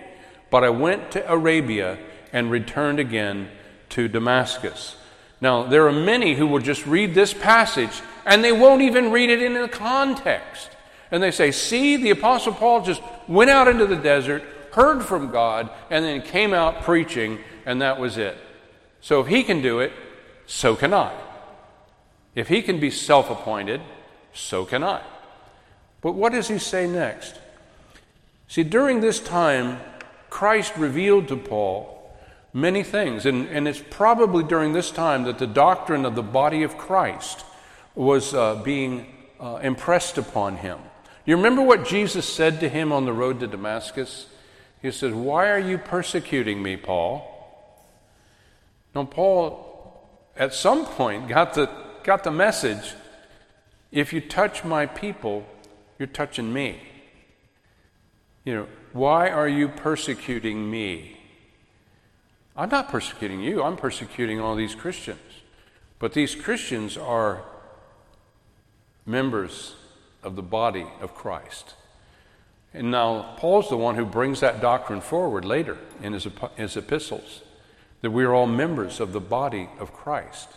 [0.50, 2.00] but I went to Arabia
[2.34, 3.50] and returned again
[3.90, 4.96] to Damascus.
[5.42, 9.30] Now, there are many who will just read this passage and they won't even read
[9.30, 10.70] it in the context.
[11.12, 15.32] And they say, See, the Apostle Paul just went out into the desert, heard from
[15.32, 18.38] God, and then came out preaching, and that was it.
[19.02, 19.92] So if he can do it,
[20.46, 21.14] so can I.
[22.36, 23.82] If he can be self appointed,
[24.34, 25.02] so can I.
[26.02, 27.36] But what does he say next?
[28.48, 29.80] See, during this time,
[30.30, 31.96] Christ revealed to Paul
[32.54, 36.64] many things, and, and it's probably during this time that the doctrine of the body
[36.64, 37.44] of Christ
[37.96, 39.06] was uh, being
[39.40, 40.80] uh, impressed upon him.
[41.26, 44.28] You remember what Jesus said to him on the road to Damascus?
[44.82, 47.26] He said, Why are you persecuting me, Paul?
[48.96, 51.70] Now, Paul, at some point, got the,
[52.04, 52.94] got the message
[53.92, 55.46] if you touch my people,
[55.98, 56.82] you're touching me.
[58.46, 61.18] You know, why are you persecuting me?
[62.56, 65.20] I'm not persecuting you, I'm persecuting all these Christians.
[65.98, 67.44] But these Christians are
[69.06, 69.76] members
[70.24, 71.76] of the body of Christ.
[72.74, 77.42] And now, Paul's the one who brings that doctrine forward later in his, his epistles
[78.02, 80.50] that we are all members of the body of Christ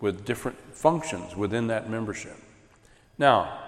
[0.00, 2.36] with different functions within that membership.
[3.18, 3.58] Now,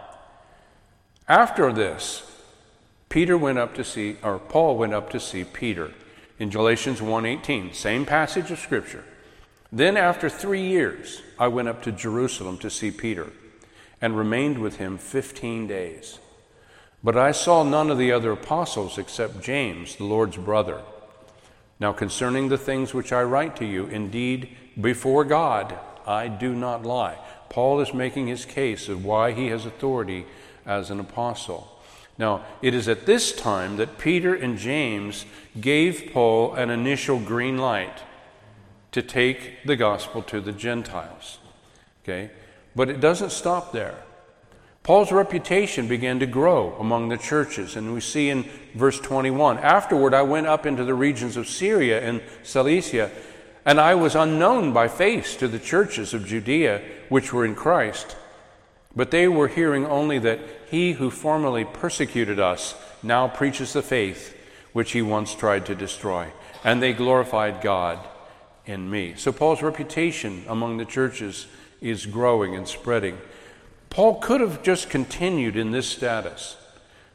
[1.29, 2.29] after this,
[3.11, 5.93] Peter went up to see, or Paul went up to see Peter
[6.39, 9.05] in Galatians 1:18, same passage of scripture.
[9.71, 13.31] Then after 3 years, I went up to Jerusalem to see Peter
[14.03, 16.19] and remained with him 15 days.
[17.05, 20.83] But I saw none of the other apostles except James, the Lord's brother.
[21.81, 26.85] Now, concerning the things which I write to you, indeed, before God, I do not
[26.85, 27.19] lie.
[27.49, 30.27] Paul is making his case of why he has authority
[30.67, 31.69] as an apostle.
[32.19, 35.27] Now, it is at this time that Peter and James
[35.61, 38.03] gave Paul an initial green light
[38.93, 41.39] to take the gospel to the Gentiles.
[42.03, 42.31] Okay?
[42.75, 43.97] But it doesn't stop there.
[44.83, 50.13] Paul's reputation began to grow among the churches, and we see in verse 21 Afterward,
[50.13, 53.11] I went up into the regions of Syria and Cilicia,
[53.65, 58.17] and I was unknown by face to the churches of Judea which were in Christ.
[58.95, 64.37] But they were hearing only that he who formerly persecuted us now preaches the faith
[64.73, 66.27] which he once tried to destroy.
[66.65, 67.99] And they glorified God
[68.67, 69.15] in me.
[69.17, 71.47] So Paul's reputation among the churches
[71.83, 73.19] is growing and spreading.
[73.91, 76.57] Paul could have just continued in this status,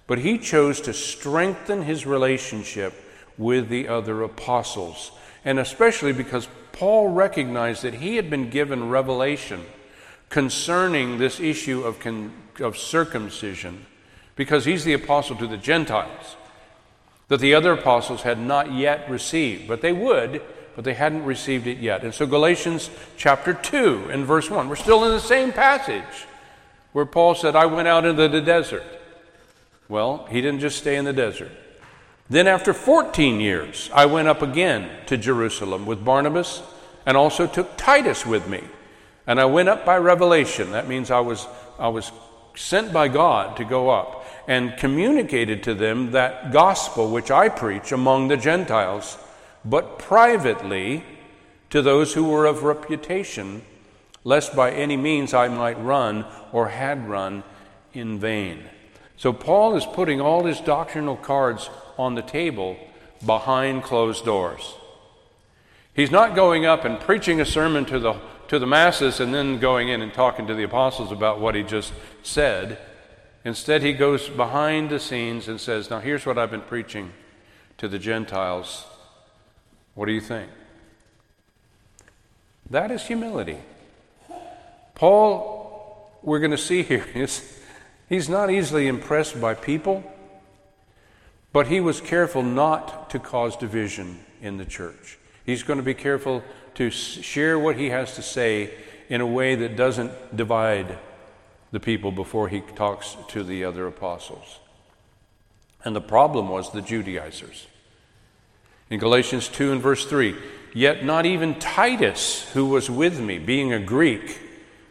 [0.06, 2.94] but he chose to strengthen his relationship
[3.38, 5.12] with the other apostles,
[5.44, 9.66] and especially because Paul recognized that he had been given revelation
[10.30, 13.86] concerning this issue of, con- of circumcision,
[14.36, 16.36] because he's the apostle to the Gentiles,
[17.30, 20.42] that the other apostles had not yet received, but they would,
[20.78, 22.04] but they hadn't received it yet.
[22.04, 26.28] And so, Galatians chapter 2 and verse 1, we're still in the same passage
[26.94, 28.84] where Paul said, I went out into the desert.
[29.90, 31.50] Well, he didn't just stay in the desert.
[32.30, 36.62] Then, after 14 years, I went up again to Jerusalem with Barnabas
[37.08, 38.64] and also took Titus with me.
[39.26, 40.74] And I went up by revelation.
[40.74, 41.48] That means I was,
[41.80, 42.12] I was
[42.56, 47.92] sent by God to go up and communicated to them that gospel which I preach
[47.92, 49.18] among the Gentiles,
[49.64, 51.04] but privately
[51.70, 53.62] to those who were of reputation
[54.24, 57.44] lest by any means I might run or had run
[57.94, 58.64] in vain.
[59.16, 62.78] So Paul is putting all his doctrinal cards on the table
[63.26, 64.76] behind closed doors.
[65.94, 69.60] He's not going up and preaching a sermon to the, to the masses and then
[69.60, 72.78] going in and talking to the apostles about what he just said.
[73.46, 77.14] Instead, he goes behind the scenes and says, Now, here's what I've been preaching
[77.78, 78.86] to the Gentiles.
[79.98, 80.48] What do you think?
[82.70, 83.58] That is humility.
[84.94, 87.60] Paul, we're going to see here, is
[88.08, 90.04] he's not easily impressed by people,
[91.52, 95.18] but he was careful not to cause division in the church.
[95.44, 96.44] He's going to be careful
[96.76, 98.76] to share what he has to say
[99.10, 101.00] in a way that doesn't divide
[101.72, 104.60] the people before he talks to the other apostles.
[105.84, 107.66] And the problem was the Judaizers.
[108.90, 110.36] In Galatians 2 and verse 3,
[110.74, 114.40] yet not even Titus, who was with me, being a Greek,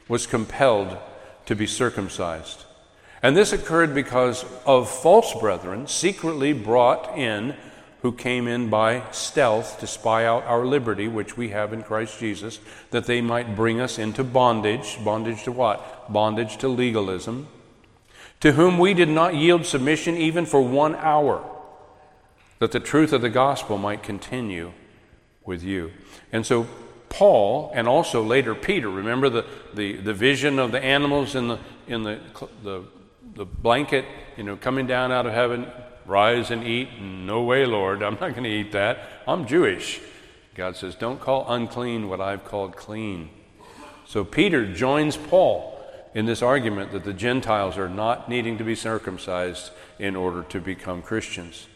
[0.07, 0.99] was compelled
[1.47, 2.65] to be circumcised.
[3.23, 7.55] And this occurred because of false brethren secretly brought in
[8.03, 12.21] who came in by stealth to spy out our liberty, which we have in Christ
[12.21, 15.03] Jesus, that they might bring us into bondage.
[15.03, 16.13] Bondage to what?
[16.13, 17.49] Bondage to legalism.
[18.41, 21.43] To whom we did not yield submission even for one hour,
[22.59, 24.73] that the truth of the gospel might continue
[25.45, 25.93] with you.
[26.33, 26.67] And so,
[27.09, 31.59] Paul, and also later Peter, remember the, the, the vision of the animals in the,
[31.87, 32.21] in the,
[32.63, 32.85] the,
[33.35, 34.05] the blanket,
[34.37, 35.71] you know, coming down out of heaven?
[36.07, 37.01] rise and eat.
[37.01, 38.99] No way, Lord, I'm not going to eat that.
[39.27, 40.01] I'm Jewish.
[40.55, 43.29] God says, don't call unclean what I've called clean.
[44.07, 45.73] So Peter joins Paul
[46.15, 50.61] in this argument that the Gentiles are not needing to be circumcised in order to
[50.61, 51.67] become Christians.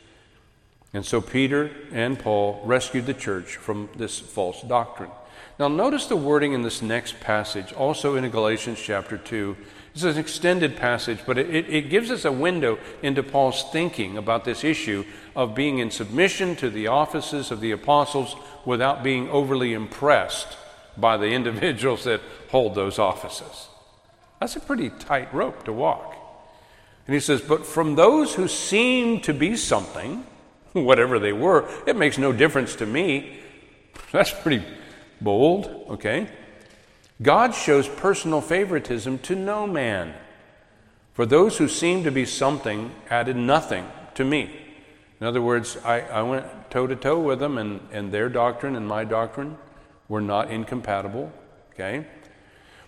[0.93, 5.11] And so Peter and Paul rescued the church from this false doctrine.
[5.59, 9.57] Now, notice the wording in this next passage, also in Galatians chapter 2
[9.93, 14.17] this is an extended passage, but it, it, gives us a window into Paul's thinking
[14.17, 19.29] about this issue of being in submission to the offices of the apostles without being
[19.31, 20.57] overly impressed
[20.97, 22.21] by the individuals that
[22.51, 23.69] hold those offices.
[24.39, 26.17] That's a pretty tight rope to walk.
[27.07, 30.25] And he says, But from those who seem to be something,
[30.85, 33.39] whatever they were, it makes no difference to me.
[34.13, 34.65] That's pretty
[35.21, 36.29] bold, okay?
[37.23, 40.15] God shows personal favoritism to no man.
[41.13, 44.51] For those who seemed to be something added nothing to me.
[45.21, 48.75] In other words, I, I went toe to toe with them, and, and their doctrine
[48.75, 49.59] and my doctrine
[50.09, 51.31] were not incompatible.
[51.75, 52.07] Okay?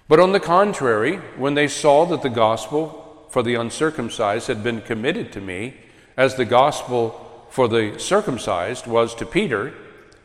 [0.08, 4.80] But on the contrary, when they saw that the gospel for the uncircumcised had been
[4.80, 5.74] committed to me,
[6.16, 9.74] as the gospel for the circumcised was to Peter,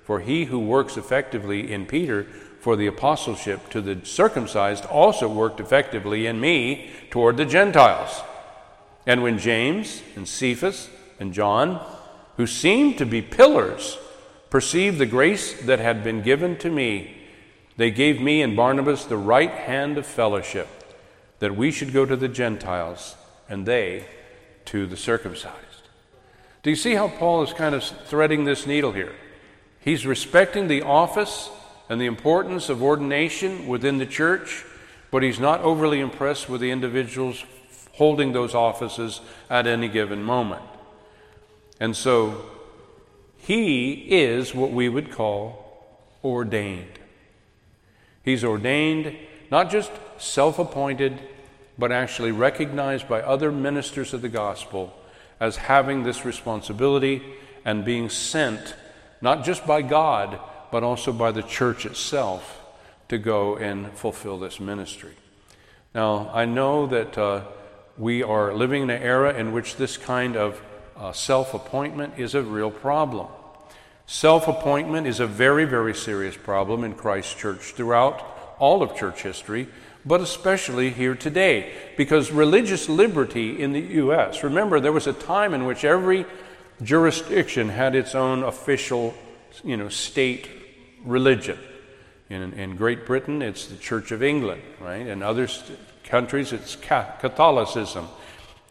[0.05, 2.23] for he who works effectively in Peter
[2.61, 8.21] for the apostleship to the circumcised also worked effectively in me toward the Gentiles.
[9.05, 11.85] And when James and Cephas and John,
[12.37, 13.97] who seemed to be pillars,
[14.49, 17.17] perceived the grace that had been given to me,
[17.75, 20.69] they gave me and Barnabas the right hand of fellowship,
[21.39, 23.17] that we should go to the Gentiles
[23.49, 24.05] and they
[24.63, 25.66] to the circumcised.
[26.67, 29.15] Do you see how Paul is kind of threading this needle here?
[29.79, 31.49] He's respecting the office
[31.87, 34.65] and the importance of ordination within the church,
[35.09, 37.45] but he's not overly impressed with the individuals
[37.93, 40.61] holding those offices at any given moment.
[41.79, 42.45] And so
[43.37, 46.99] he is what we would call ordained.
[48.23, 49.15] He's ordained,
[49.49, 51.17] not just self appointed,
[51.79, 54.93] but actually recognized by other ministers of the gospel
[55.39, 57.21] as having this responsibility
[57.65, 58.75] and being sent,
[59.21, 60.39] not just by God,
[60.71, 62.61] but also by the church itself
[63.09, 65.13] to go and fulfill this ministry.
[65.93, 67.41] Now, I know that uh,
[67.97, 70.61] we are living in an era in which this kind of
[70.95, 73.27] uh, self appointment is a real problem.
[74.05, 78.23] Self appointment is a very, very serious problem in Christ's church throughout
[78.59, 79.67] all of church history,
[80.07, 85.53] but especially here today, because religious liberty in the U.S., remember, there was a time
[85.53, 86.25] in which every
[86.81, 89.13] jurisdiction had its own official
[89.63, 90.47] you know, state
[91.03, 91.57] religion.
[92.29, 95.05] In, in Great Britain, it's the Church of England, right?
[95.05, 98.07] In other st- countries, it's Catholicism.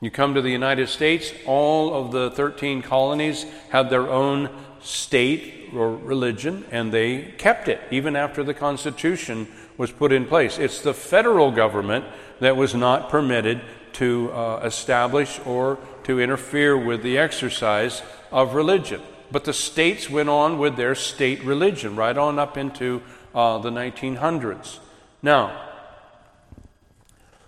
[0.00, 5.70] You come to the United States, all of the 13 colonies had their own state
[5.74, 10.58] or religion, and they kept it even after the Constitution was put in place.
[10.58, 12.04] It's the federal government
[12.40, 13.60] that was not permitted
[13.94, 19.00] to uh, establish or to interfere with the exercise of religion.
[19.30, 23.02] But the states went on with their state religion right on up into
[23.34, 24.78] uh, the 1900s.
[25.22, 25.62] Now,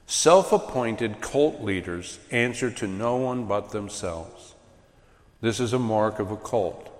[0.06, 4.54] self appointed cult leaders answer to no one but themselves.
[5.40, 6.90] This is a mark of a cult.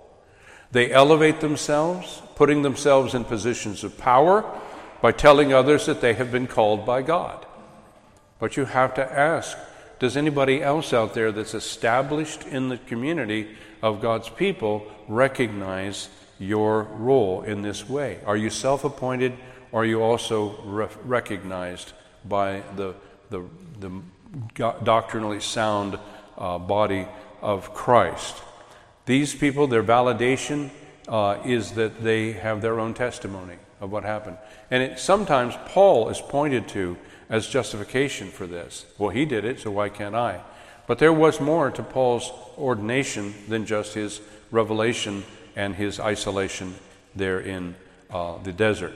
[0.71, 4.45] They elevate themselves, putting themselves in positions of power
[5.01, 7.45] by telling others that they have been called by God.
[8.39, 9.57] But you have to ask
[9.99, 13.49] does anybody else out there that's established in the community
[13.81, 16.07] of God's people recognize
[16.39, 18.19] your role in this way?
[18.25, 19.33] Are you self appointed
[19.73, 21.91] or are you also re- recognized
[22.23, 22.95] by the,
[23.29, 23.43] the,
[23.81, 24.01] the
[24.83, 25.99] doctrinally sound
[26.37, 27.05] uh, body
[27.41, 28.37] of Christ?
[29.05, 30.69] These people, their validation
[31.09, 34.37] uh, is that they have their own testimony of what happened.
[34.71, 36.97] And it, sometimes Paul is pointed to
[37.29, 38.85] as justification for this.
[38.97, 40.41] Well, he did it, so why can't I?
[40.87, 44.21] But there was more to Paul's ordination than just his
[44.51, 45.23] revelation
[45.55, 46.75] and his isolation
[47.15, 47.75] there in
[48.09, 48.93] uh, the desert.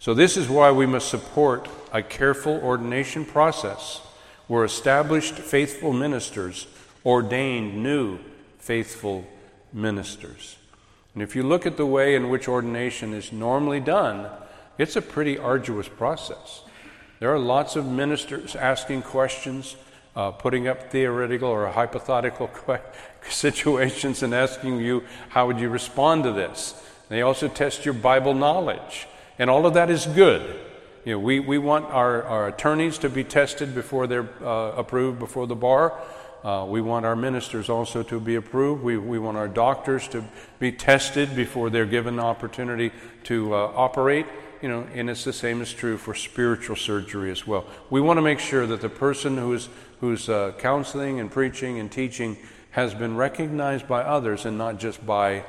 [0.00, 4.00] So, this is why we must support a careful ordination process
[4.46, 6.66] where established faithful ministers
[7.04, 8.18] ordained new
[8.58, 9.24] faithful
[9.72, 10.56] ministers.
[11.14, 14.30] And if you look at the way in which ordination is normally done,
[14.78, 16.62] it's a pretty arduous process.
[17.20, 19.76] There are lots of ministers asking questions,
[20.14, 22.50] uh, putting up theoretical or hypothetical
[23.28, 26.80] situations and asking you, how would you respond to this?
[27.08, 29.08] They also test your Bible knowledge.
[29.38, 30.60] And all of that is good.
[31.04, 35.18] You know, we, we want our, our attorneys to be tested before they're uh, approved
[35.18, 35.98] before the bar.
[36.44, 38.82] Uh, we want our ministers also to be approved.
[38.82, 40.24] We, we want our doctors to
[40.58, 42.92] be tested before they're given the opportunity
[43.24, 44.26] to uh, operate.
[44.62, 47.64] You know, and it's the same is true for spiritual surgery as well.
[47.90, 49.68] We want to make sure that the person who's
[50.00, 52.36] who's uh, counseling and preaching and teaching
[52.70, 55.44] has been recognized by others and not just by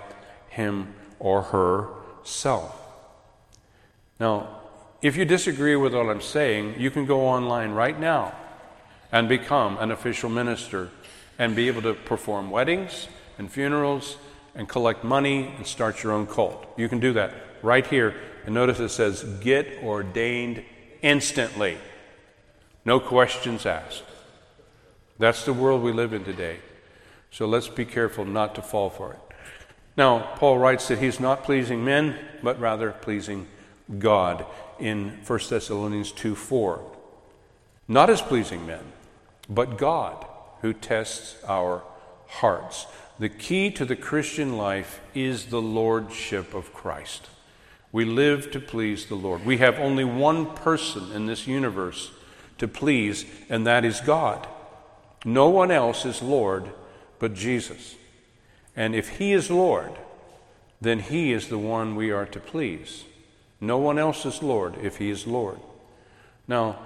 [0.49, 2.75] him or herself.
[4.19, 4.61] Now,
[5.01, 8.35] if you disagree with what I'm saying, you can go online right now
[9.11, 10.89] and become an official minister
[11.37, 13.07] and be able to perform weddings
[13.37, 14.17] and funerals
[14.55, 16.67] and collect money and start your own cult.
[16.77, 18.15] You can do that right here.
[18.45, 20.63] And notice it says, get ordained
[21.01, 21.77] instantly.
[22.85, 24.03] No questions asked.
[25.17, 26.59] That's the world we live in today.
[27.31, 29.19] So let's be careful not to fall for it.
[29.97, 33.47] Now, Paul writes that he's not pleasing men, but rather pleasing
[33.97, 34.45] God
[34.79, 36.81] in 1 Thessalonians 2 4.
[37.87, 38.83] Not as pleasing men,
[39.49, 40.25] but God
[40.61, 41.83] who tests our
[42.27, 42.85] hearts.
[43.17, 47.27] The key to the Christian life is the lordship of Christ.
[47.91, 49.45] We live to please the Lord.
[49.45, 52.11] We have only one person in this universe
[52.59, 54.47] to please, and that is God.
[55.25, 56.69] No one else is Lord
[57.17, 57.95] but Jesus.
[58.75, 59.91] And if He is Lord,
[60.79, 63.03] then He is the one we are to please.
[63.59, 65.59] No one else is Lord if He is Lord.
[66.47, 66.79] Now,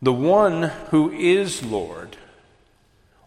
[0.00, 2.16] the one who is Lord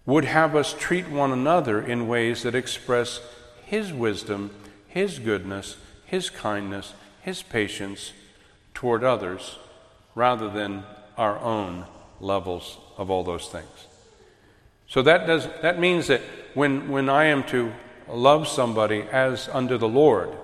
[0.06, 3.20] would have us treat one another in ways that express
[3.66, 4.52] His wisdom,
[4.88, 8.14] His goodness, His kindness, His patience
[8.74, 9.58] toward others,
[10.16, 10.84] rather than
[11.18, 11.86] our own
[12.20, 13.88] levels of all those things.
[14.88, 16.22] So that, does, that means that
[16.54, 17.72] when, when I am to
[18.10, 20.36] love somebody as under the Lord,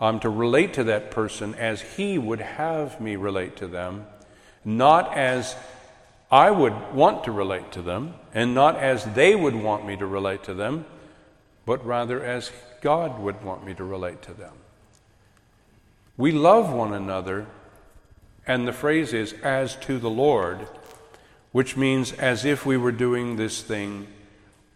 [0.00, 4.06] I'm to relate to that person as He would have me relate to them,
[4.64, 5.56] not as
[6.30, 10.06] I would want to relate to them, and not as they would want me to
[10.06, 10.84] relate to them,
[11.66, 14.54] but rather as God would want me to relate to them.
[16.16, 17.46] We love one another,
[18.46, 20.68] and the phrase is as to the Lord,
[21.52, 24.06] which means as if we were doing this thing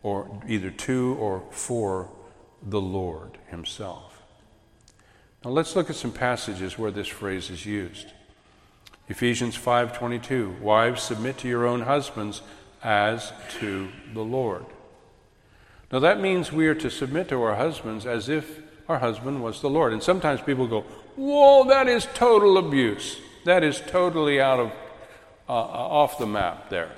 [0.03, 2.11] or either to or for
[2.63, 4.23] the Lord Himself.
[5.45, 8.13] Now let's look at some passages where this phrase is used.
[9.09, 12.43] Ephesians 5:22 Wives submit to your own husbands
[12.83, 14.65] as to the Lord.
[15.93, 19.61] Now that means we are to submit to our husbands as if our husband was
[19.61, 19.93] the Lord.
[19.93, 20.85] And sometimes people go,
[21.17, 23.19] "Whoa, that is total abuse.
[23.45, 24.73] That is totally out of
[25.49, 26.91] uh, uh off the map there."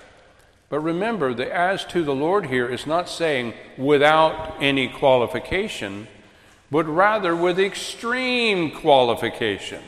[0.68, 6.08] But remember, the as to the Lord here is not saying without any qualification
[6.70, 9.82] but rather with extreme qualification.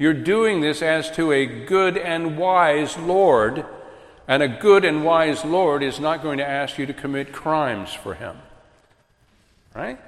[0.00, 3.64] You're doing this as to a good and wise Lord,
[4.26, 7.94] and a good and wise Lord is not going to ask you to commit crimes
[7.94, 8.36] for him.
[9.74, 10.00] Right?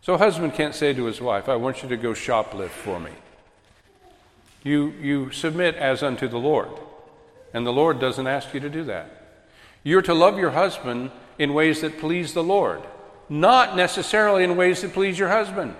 [0.00, 2.98] So a husband can't say to his wife, I want you to go shoplift for
[2.98, 3.10] me.
[4.62, 6.70] You, you submit as unto the Lord,
[7.52, 9.10] and the Lord doesn't ask you to do that.
[9.82, 12.82] You're to love your husband in ways that please the Lord
[13.28, 15.74] not necessarily in ways that please your husband.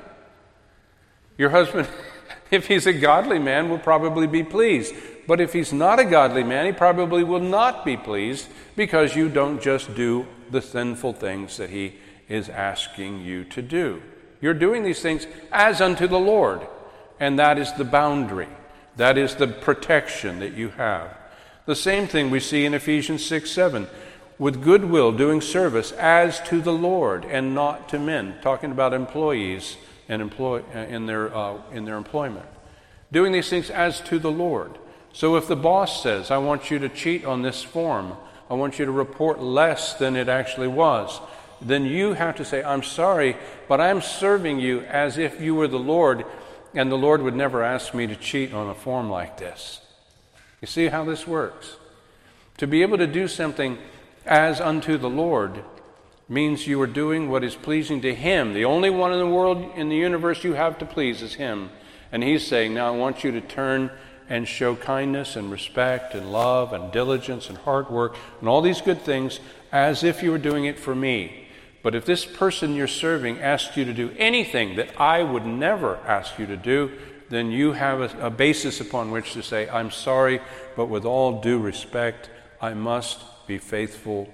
[1.38, 1.88] Your husband,
[2.51, 4.94] if he's a godly man, will probably be pleased.
[5.26, 9.28] But if he's not a godly man, he probably will not be pleased because you
[9.28, 11.94] don't just do the sinful things that he
[12.28, 14.03] is asking you to do.
[14.40, 16.66] You're doing these things as unto the Lord,
[17.18, 18.49] and that is the boundary.
[18.97, 21.16] That is the protection that you have.
[21.66, 23.88] The same thing we see in Ephesians 6 7
[24.38, 29.76] with goodwill, doing service as to the Lord and not to men, talking about employees
[30.09, 32.47] and employ, uh, in, their, uh, in their employment.
[33.13, 34.79] Doing these things as to the Lord.
[35.13, 38.17] So if the boss says, I want you to cheat on this form,
[38.51, 41.21] I want you to report less than it actually was,
[41.61, 43.37] then you have to say, I'm sorry,
[43.69, 46.25] but I'm serving you as if you were the Lord,
[46.75, 49.81] and the Lord would never ask me to cheat on a form like this.
[50.61, 51.77] You see how this works?
[52.59, 53.79] To be able to do something
[54.27, 55.63] as unto the Lord
[56.29, 58.53] means you are doing what is pleasing to Him.
[58.53, 61.70] The only one in the world, in the universe, you have to please is Him.
[62.11, 63.91] And He's saying, Now I want you to turn
[64.29, 68.81] and show kindness and respect and love and diligence and hard work and all these
[68.81, 69.39] good things
[69.70, 71.47] as if you were doing it for me.
[71.83, 75.99] But if this person you're serving asks you to do anything that I would never
[75.99, 76.91] ask you to do,
[77.29, 80.41] then you have a, a basis upon which to say, I'm sorry,
[80.77, 84.33] but with all due respect, I must be faithful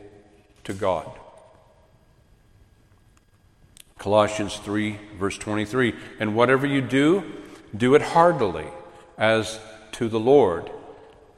[0.65, 1.11] to God.
[4.03, 5.95] Colossians 3, verse 23.
[6.19, 7.23] And whatever you do,
[7.77, 8.67] do it heartily,
[9.17, 9.61] as
[9.93, 10.69] to the Lord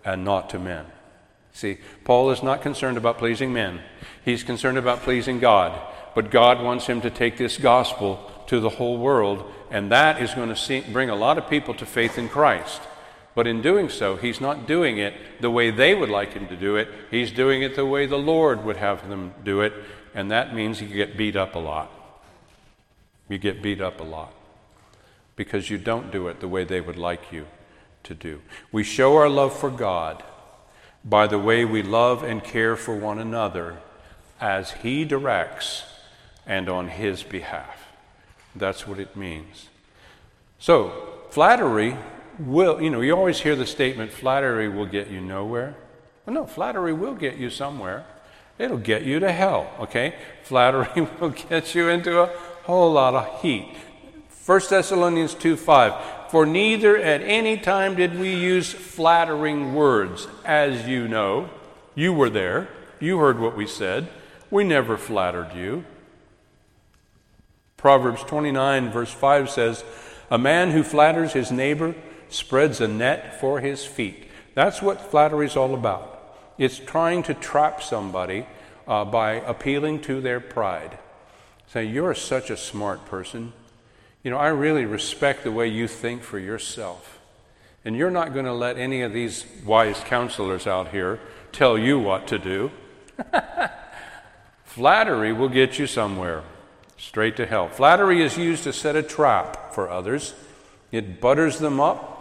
[0.02, 0.86] and not to men.
[1.52, 3.80] See, Paul is not concerned about pleasing men,
[4.24, 5.78] he's concerned about pleasing God.
[6.14, 10.32] But God wants him to take this gospel to the whole world, and that is
[10.32, 12.80] going to see, bring a lot of people to faith in Christ.
[13.34, 15.12] But in doing so, he's not doing it
[15.42, 16.88] the way they would like him to do it.
[17.10, 19.74] He's doing it the way the Lord would have them do it,
[20.14, 22.03] and that means you get beat up a lot.
[23.28, 24.32] You get beat up a lot
[25.36, 27.46] because you don't do it the way they would like you
[28.04, 28.42] to do.
[28.70, 30.22] We show our love for God
[31.04, 33.78] by the way we love and care for one another
[34.40, 35.84] as He directs
[36.46, 37.88] and on His behalf.
[38.54, 39.68] That's what it means.
[40.58, 40.92] So,
[41.30, 41.96] flattery
[42.38, 45.74] will, you know, you always hear the statement, flattery will get you nowhere.
[46.24, 48.06] Well, no, flattery will get you somewhere.
[48.58, 50.14] It'll get you to hell, okay?
[50.44, 52.30] Flattery will get you into a
[52.64, 53.68] whole lot of heat.
[54.46, 56.30] 1 Thessalonians 2 5.
[56.30, 61.48] For neither at any time did we use flattering words, as you know.
[61.94, 62.68] You were there.
[62.98, 64.08] You heard what we said.
[64.50, 65.84] We never flattered you.
[67.76, 69.84] Proverbs 29, verse 5 says,
[70.30, 71.94] A man who flatters his neighbor
[72.30, 74.28] spreads a net for his feet.
[74.54, 76.36] That's what flattery is all about.
[76.56, 78.46] It's trying to trap somebody
[78.88, 80.98] uh, by appealing to their pride.
[81.68, 83.52] Say, You're such a smart person.
[84.22, 87.20] You know, I really respect the way you think for yourself.
[87.84, 91.20] And you're not going to let any of these wise counselors out here
[91.52, 92.70] tell you what to do.
[94.64, 96.42] Flattery will get you somewhere,
[96.96, 97.68] straight to hell.
[97.68, 100.34] Flattery is used to set a trap for others,
[100.90, 102.14] it butters them up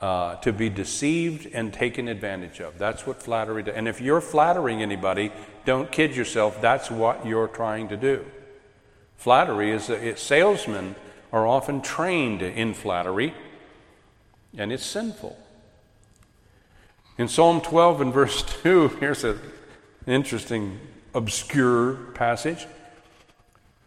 [0.00, 2.78] uh, to be deceived and taken advantage of.
[2.78, 3.74] That's what flattery does.
[3.74, 5.32] And if you're flattering anybody,
[5.64, 8.24] don't kid yourself, that's what you're trying to do.
[9.16, 10.94] Flattery is a, salesmen
[11.32, 13.34] are often trained in flattery,
[14.56, 15.38] and it's sinful.
[17.18, 19.40] In Psalm 12 and verse 2, here's an
[20.06, 20.78] interesting,
[21.14, 22.66] obscure passage.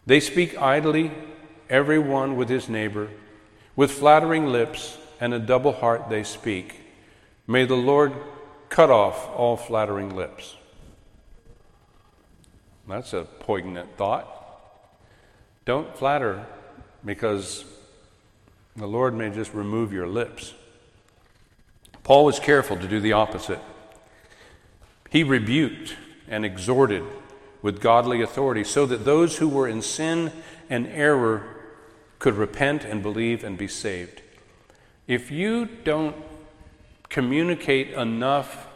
[0.06, 1.12] They speak idly,
[1.68, 3.08] every one with his neighbor,
[3.76, 6.80] with flattering lips and a double heart they speak.
[7.46, 8.12] May the Lord
[8.68, 10.56] cut off all flattering lips.
[12.88, 14.39] That's a poignant thought.
[15.64, 16.46] Don't flatter
[17.04, 17.64] because
[18.76, 20.54] the Lord may just remove your lips.
[22.02, 23.60] Paul was careful to do the opposite.
[25.10, 25.96] He rebuked
[26.28, 27.04] and exhorted
[27.62, 30.32] with godly authority so that those who were in sin
[30.70, 31.56] and error
[32.18, 34.22] could repent and believe and be saved.
[35.06, 36.16] If you don't
[37.08, 38.68] communicate enough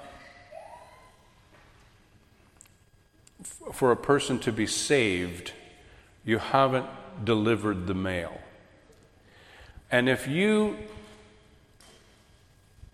[3.73, 5.53] for a person to be saved,
[6.25, 6.87] you haven't
[7.25, 8.41] delivered the mail.
[9.91, 10.77] And if you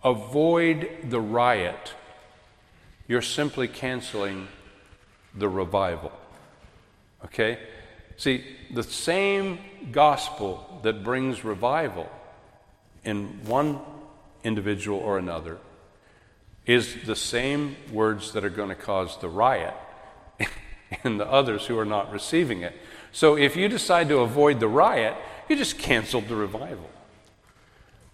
[0.03, 1.93] avoid the riot,
[3.07, 4.47] you're simply canceling
[5.35, 6.11] the revival.
[7.25, 7.59] Okay?
[8.17, 9.59] See, the same
[9.91, 12.09] gospel that brings revival
[13.03, 13.79] in one
[14.43, 15.57] individual or another
[16.65, 19.73] is the same words that are going to cause the riot
[21.03, 22.75] in the others who are not receiving it.
[23.11, 25.15] So if you decide to avoid the riot,
[25.49, 26.89] you just canceled the revival.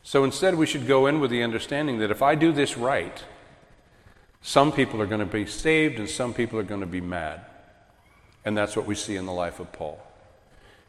[0.03, 3.23] So instead, we should go in with the understanding that if I do this right,
[4.41, 7.41] some people are going to be saved and some people are going to be mad.
[8.45, 10.01] And that's what we see in the life of Paul.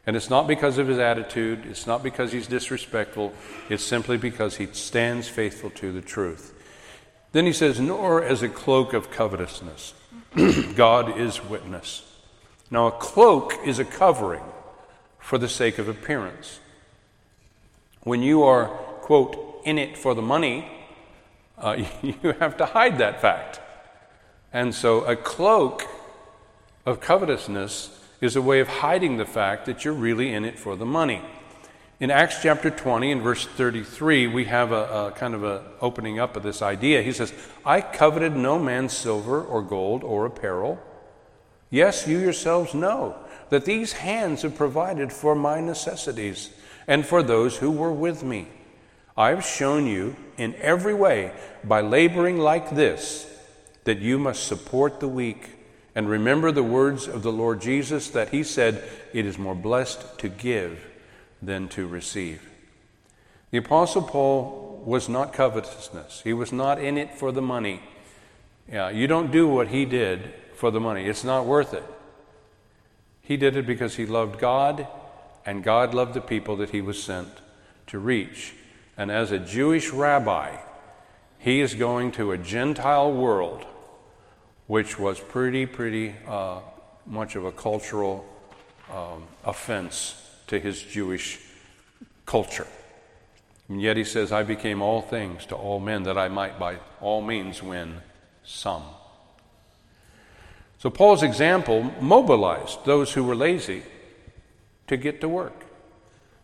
[0.07, 3.33] And it's not because of his attitude, it's not because he's disrespectful,
[3.69, 6.55] it's simply because he stands faithful to the truth.
[7.31, 9.93] Then he says, nor as a cloak of covetousness.
[10.75, 12.08] God is witness.
[12.71, 14.43] Now, a cloak is a covering
[15.19, 16.59] for the sake of appearance.
[18.03, 18.67] When you are,
[19.01, 20.69] quote, in it for the money,
[21.57, 23.59] uh, you have to hide that fact.
[24.53, 25.83] And so a cloak
[26.85, 30.75] of covetousness is a way of hiding the fact that you're really in it for
[30.75, 31.21] the money.
[31.99, 36.17] In Acts chapter 20 and verse 33, we have a, a kind of a opening
[36.19, 37.01] up of this idea.
[37.01, 37.33] He says,
[37.65, 40.79] I coveted no man's silver or gold or apparel.
[41.69, 43.15] Yes, you yourselves know
[43.49, 46.49] that these hands have provided for my necessities
[46.87, 48.47] and for those who were with me.
[49.17, 53.25] I have shown you in every way by laboring like this
[53.83, 55.59] that you must support the weak
[55.95, 60.19] And remember the words of the Lord Jesus that he said, It is more blessed
[60.19, 60.85] to give
[61.41, 62.47] than to receive.
[63.51, 67.81] The Apostle Paul was not covetousness, he was not in it for the money.
[68.71, 71.85] Yeah, you don't do what he did for the money, it's not worth it.
[73.21, 74.85] He did it because he loved God,
[75.45, 77.29] and God loved the people that he was sent
[77.87, 78.53] to reach.
[78.97, 80.57] And as a Jewish rabbi,
[81.37, 83.65] he is going to a Gentile world,
[84.67, 86.59] which was pretty, pretty uh,
[87.05, 88.27] much of a cultural
[88.93, 91.39] um, offense to his Jewish
[92.25, 92.67] culture.
[93.69, 96.79] And yet he says, I became all things to all men that I might by
[96.99, 98.01] all means win
[98.43, 98.83] some.
[100.79, 103.83] So Paul's example mobilized those who were lazy
[104.87, 105.65] to get to work,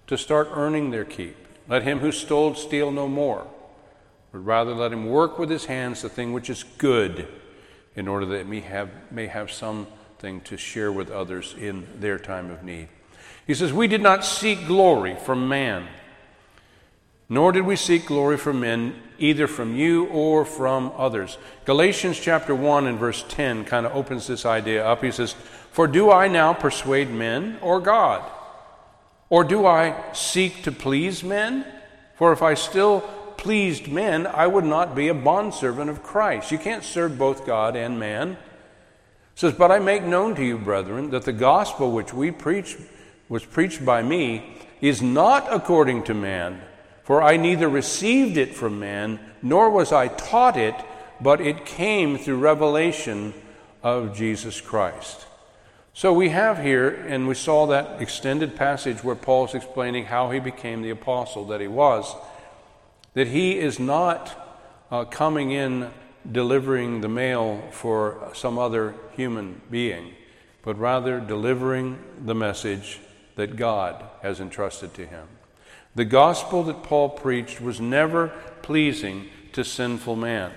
[0.07, 1.37] to start earning their keep.
[1.69, 3.47] Let him who stole steal no more,
[4.33, 7.27] but rather let him work with his hands the thing which is good,
[7.95, 12.51] in order that he have, may have something to share with others in their time
[12.51, 12.89] of need.
[13.47, 15.87] He says, We did not seek glory from man,
[17.29, 21.37] nor did we seek glory from men, either from you or from others.
[21.65, 25.03] Galatians chapter 1 and verse 10 kind of opens this idea up.
[25.03, 25.33] He says,
[25.71, 28.23] For do I now persuade men or God?
[29.29, 31.65] Or do I seek to please men?
[32.15, 33.01] For if I still
[33.37, 36.51] pleased men, I would not be a bondservant of Christ.
[36.51, 38.31] You can't serve both God and man.
[38.31, 38.37] It
[39.35, 42.77] says, But I make known to you, brethren, that the gospel which we preach
[43.27, 46.61] was preached by me is not according to man.
[47.05, 50.73] For I neither received it from man, nor was I taught it,
[51.21, 53.35] but it came through revelation
[53.83, 55.27] of Jesus Christ.
[55.93, 60.39] So we have here, and we saw that extended passage where Paul's explaining how he
[60.39, 62.15] became the apostle that he was,
[63.13, 65.91] that he is not uh, coming in
[66.31, 70.11] delivering the mail for some other human being,
[70.63, 72.99] but rather delivering the message
[73.35, 75.27] that God has entrusted to him.
[75.95, 78.27] The gospel that Paul preached was never
[78.61, 80.51] pleasing to sinful man.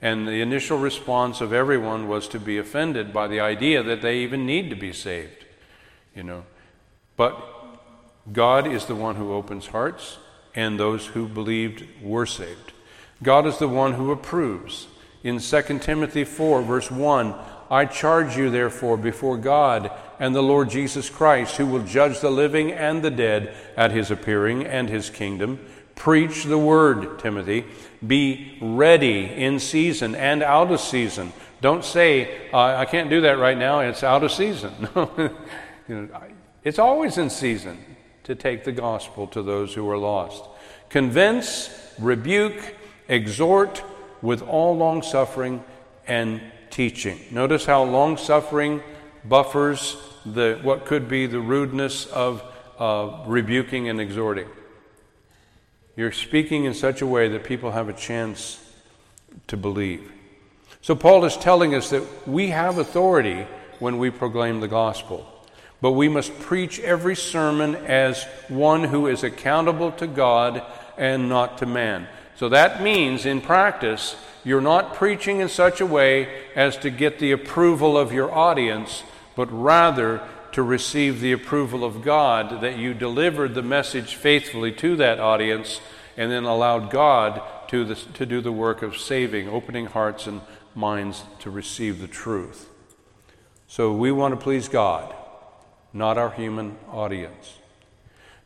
[0.00, 4.18] And the initial response of everyone was to be offended by the idea that they
[4.18, 5.44] even need to be saved.
[6.16, 6.44] You know.
[7.16, 7.38] But
[8.32, 10.18] God is the one who opens hearts,
[10.54, 12.72] and those who believed were saved.
[13.22, 14.88] God is the one who approves.
[15.22, 17.34] In 2 Timothy 4, verse 1,
[17.70, 22.30] I charge you, therefore, before God and the Lord Jesus Christ, who will judge the
[22.30, 25.58] living and the dead at his appearing and his kingdom.
[25.94, 27.64] Preach the word, Timothy.
[28.04, 31.32] Be ready in season and out of season.
[31.60, 34.72] Don't say, uh, I can't do that right now, it's out of season.
[34.96, 35.30] you
[35.88, 36.08] know,
[36.64, 37.78] it's always in season
[38.24, 40.44] to take the gospel to those who are lost.
[40.88, 42.76] Convince, rebuke,
[43.08, 43.82] exhort
[44.22, 45.62] with all long suffering
[46.06, 46.40] and
[46.70, 47.20] teaching.
[47.30, 48.82] Notice how long suffering
[49.24, 52.42] buffers the, what could be the rudeness of
[52.78, 54.48] uh, rebuking and exhorting.
[55.96, 58.58] You're speaking in such a way that people have a chance
[59.48, 60.10] to believe.
[60.80, 63.46] So, Paul is telling us that we have authority
[63.78, 65.26] when we proclaim the gospel,
[65.80, 70.62] but we must preach every sermon as one who is accountable to God
[70.96, 72.08] and not to man.
[72.36, 77.18] So, that means in practice, you're not preaching in such a way as to get
[77.18, 79.02] the approval of your audience,
[79.36, 80.20] but rather
[80.52, 85.80] to receive the approval of God, that you delivered the message faithfully to that audience
[86.16, 90.42] and then allowed God to, the, to do the work of saving, opening hearts and
[90.74, 92.68] minds to receive the truth.
[93.66, 95.14] So we want to please God,
[95.92, 97.58] not our human audience.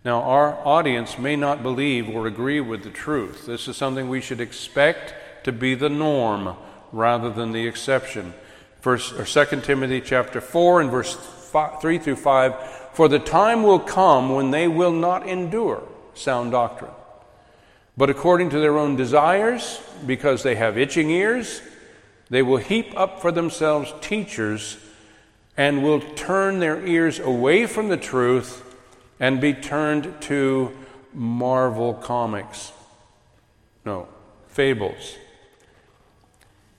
[0.05, 3.47] Now, our audience may not believe or agree with the truth.
[3.47, 5.15] This is something we should expect
[5.47, 6.57] to be the norm
[6.91, 8.35] rather than the exception.
[8.81, 12.55] First or Second Timothy chapter 4 and verse five, 3 through 5
[12.95, 16.91] For the time will come when they will not endure sound doctrine,
[17.97, 21.63] but according to their own desires, because they have itching ears,
[22.29, 24.79] they will heap up for themselves teachers
[25.57, 28.65] and will turn their ears away from the truth
[29.21, 30.77] and be turned to
[31.15, 32.73] Marvel comics.
[33.85, 34.09] No,
[34.49, 35.17] fables.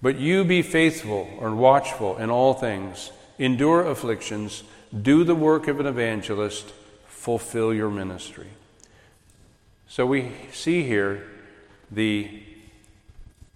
[0.07, 4.63] But you be faithful or watchful in all things endure afflictions,
[5.01, 6.71] do the work of an evangelist,
[7.07, 8.47] fulfill your ministry.
[9.89, 11.27] So we see here
[11.91, 12.41] the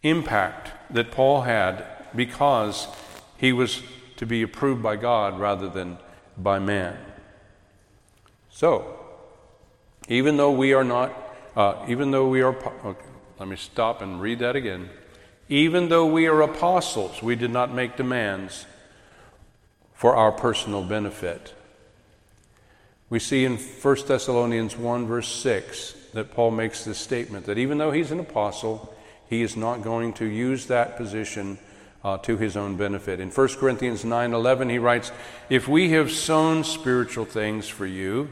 [0.04, 2.89] impact that Paul had because
[3.38, 3.82] he was
[4.18, 5.99] to be approved by God rather than
[6.38, 6.97] by man.
[8.49, 8.99] So,
[10.10, 11.14] even though we are not,
[11.56, 13.08] uh, even though we are, okay,
[13.39, 14.89] let me stop and read that again.
[15.52, 18.66] Even though we are apostles, we did not make demands
[19.93, 21.54] for our personal benefit.
[23.10, 27.80] We see in 1 Thessalonians 1, verse 6, that Paul makes this statement that even
[27.80, 28.95] though he's an apostle,
[29.30, 31.60] he is not going to use that position
[32.02, 33.20] uh, to his own benefit.
[33.20, 35.12] In 1 Corinthians 9:11 he writes,
[35.49, 38.30] "If we have sown spiritual things for you,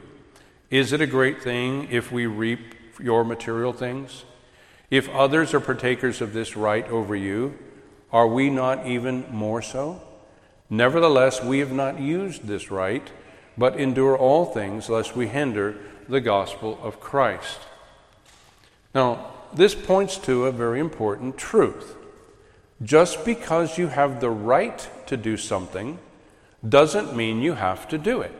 [0.70, 4.24] is it a great thing if we reap your material things?
[4.90, 7.58] If others are partakers of this right over you,
[8.12, 10.02] are we not even more so?
[10.70, 13.08] Nevertheless, we have not used this right,
[13.58, 15.76] but endure all things lest we hinder
[16.08, 17.60] the gospel of Christ."
[18.96, 21.96] Now, this points to a very important truth.
[22.82, 26.00] Just because you have the right to do something
[26.68, 28.34] doesn't mean you have to do it.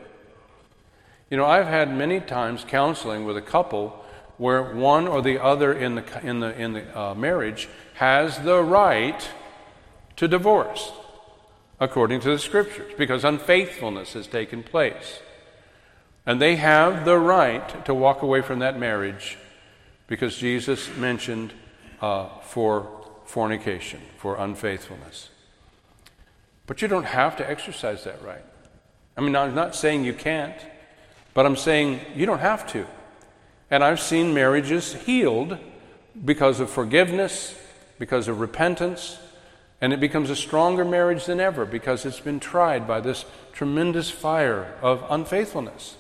[1.30, 3.99] You know, I've had many times counseling with a couple
[4.40, 8.64] where one or the other in the, in the, in the uh, marriage has the
[8.64, 9.30] right
[10.16, 10.92] to divorce
[11.80, 15.20] according to the scriptures because unfaithfulness has taken place.
[16.26, 19.38] And they have the right to walk away from that marriage
[20.08, 21.54] because Jesus mentioned
[22.02, 22.88] uh, for
[23.26, 25.30] fornication, for unfaithfulness.
[26.66, 28.44] But you don't have to exercise that right.
[29.18, 30.56] I mean, I'm not saying you can't,
[31.34, 32.86] but I'm saying you don't have to.
[33.72, 35.58] And I've seen marriages healed
[36.26, 37.56] because of forgiveness,
[38.00, 39.20] because of repentance,
[39.82, 44.10] and it becomes a stronger marriage than ever because it's been tried by this tremendous
[44.10, 45.96] fire of unfaithfulness.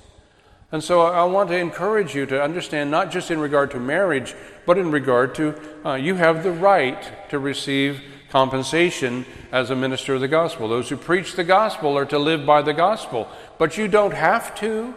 [0.72, 4.36] And so I want to encourage you to understand, not just in regard to marriage,
[4.66, 10.14] but in regard to uh, you have the right to receive compensation as a minister
[10.14, 10.68] of the gospel.
[10.68, 14.54] Those who preach the gospel are to live by the gospel, but you don't have
[14.56, 14.94] to.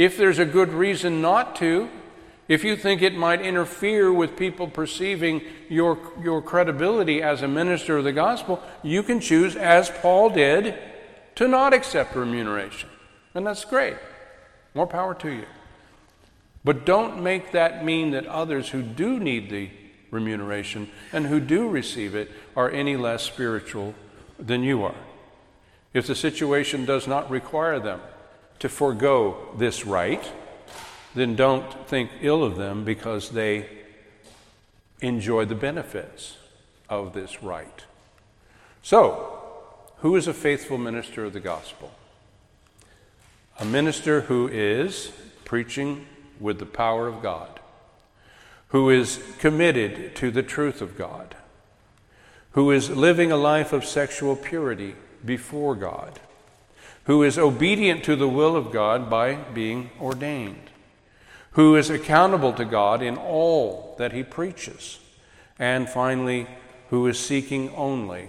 [0.00, 1.90] If there's a good reason not to,
[2.48, 7.98] if you think it might interfere with people perceiving your, your credibility as a minister
[7.98, 10.74] of the gospel, you can choose, as Paul did,
[11.34, 12.88] to not accept remuneration.
[13.34, 13.98] And that's great.
[14.72, 15.44] More power to you.
[16.64, 19.68] But don't make that mean that others who do need the
[20.10, 23.94] remuneration and who do receive it are any less spiritual
[24.38, 24.96] than you are.
[25.92, 28.00] If the situation does not require them
[28.60, 30.30] to forego this right,
[31.14, 33.68] then don't think ill of them because they
[35.00, 36.36] enjoy the benefits
[36.88, 37.84] of this right.
[38.82, 39.38] So,
[39.98, 41.92] who is a faithful minister of the gospel?
[43.58, 45.12] A minister who is
[45.44, 46.06] preaching
[46.38, 47.60] with the power of God,
[48.68, 51.34] who is committed to the truth of God,
[52.52, 54.94] who is living a life of sexual purity
[55.24, 56.18] before God,
[57.04, 60.70] who is obedient to the will of God by being ordained,
[61.52, 64.98] who is accountable to God in all that he preaches,
[65.58, 66.46] and finally,
[66.90, 68.28] who is seeking only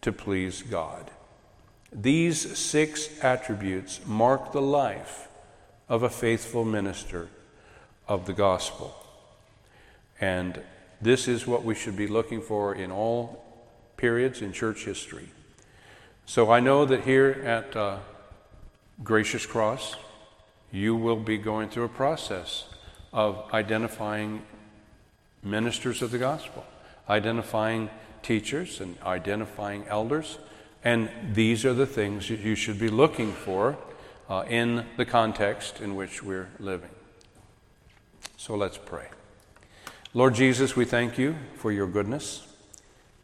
[0.00, 1.10] to please God.
[1.92, 5.28] These six attributes mark the life
[5.88, 7.28] of a faithful minister
[8.06, 8.94] of the gospel.
[10.20, 10.60] And
[11.00, 13.44] this is what we should be looking for in all
[13.96, 15.28] periods in church history.
[16.28, 18.00] So I know that here at uh,
[19.02, 19.96] Gracious Cross,
[20.70, 22.66] you will be going through a process
[23.14, 24.42] of identifying
[25.42, 26.66] ministers of the gospel,
[27.08, 27.88] identifying
[28.22, 30.38] teachers, and identifying elders
[30.84, 33.76] and these are the things that you should be looking for
[34.28, 36.90] uh, in the context in which we're living.
[38.36, 39.08] So let's pray.
[40.14, 42.47] Lord Jesus, we thank you for your goodness.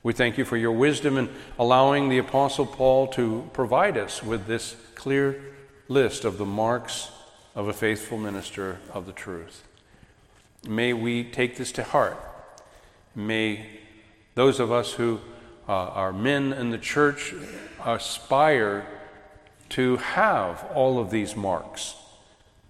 [0.05, 4.47] We thank you for your wisdom in allowing the Apostle Paul to provide us with
[4.47, 5.43] this clear
[5.89, 7.11] list of the marks
[7.55, 9.65] of a faithful minister of the truth.
[10.69, 12.19] May we take this to heart.
[13.15, 13.65] May
[14.35, 15.21] those of us who
[15.67, 17.33] uh, our men in the church
[17.83, 18.87] aspire
[19.71, 21.95] to have all of these marks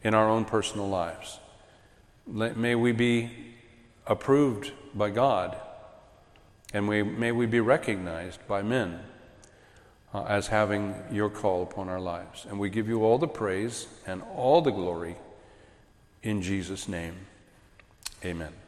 [0.05, 1.41] in our own personal lives.
[2.29, 3.33] May we be
[4.07, 5.57] approved by God
[6.75, 8.99] and we, may we be recognized by men
[10.13, 12.47] uh, as having your call upon our lives.
[12.49, 15.15] And we give you all the praise and all the glory
[16.23, 17.15] in Jesus' name.
[18.25, 18.64] Amen.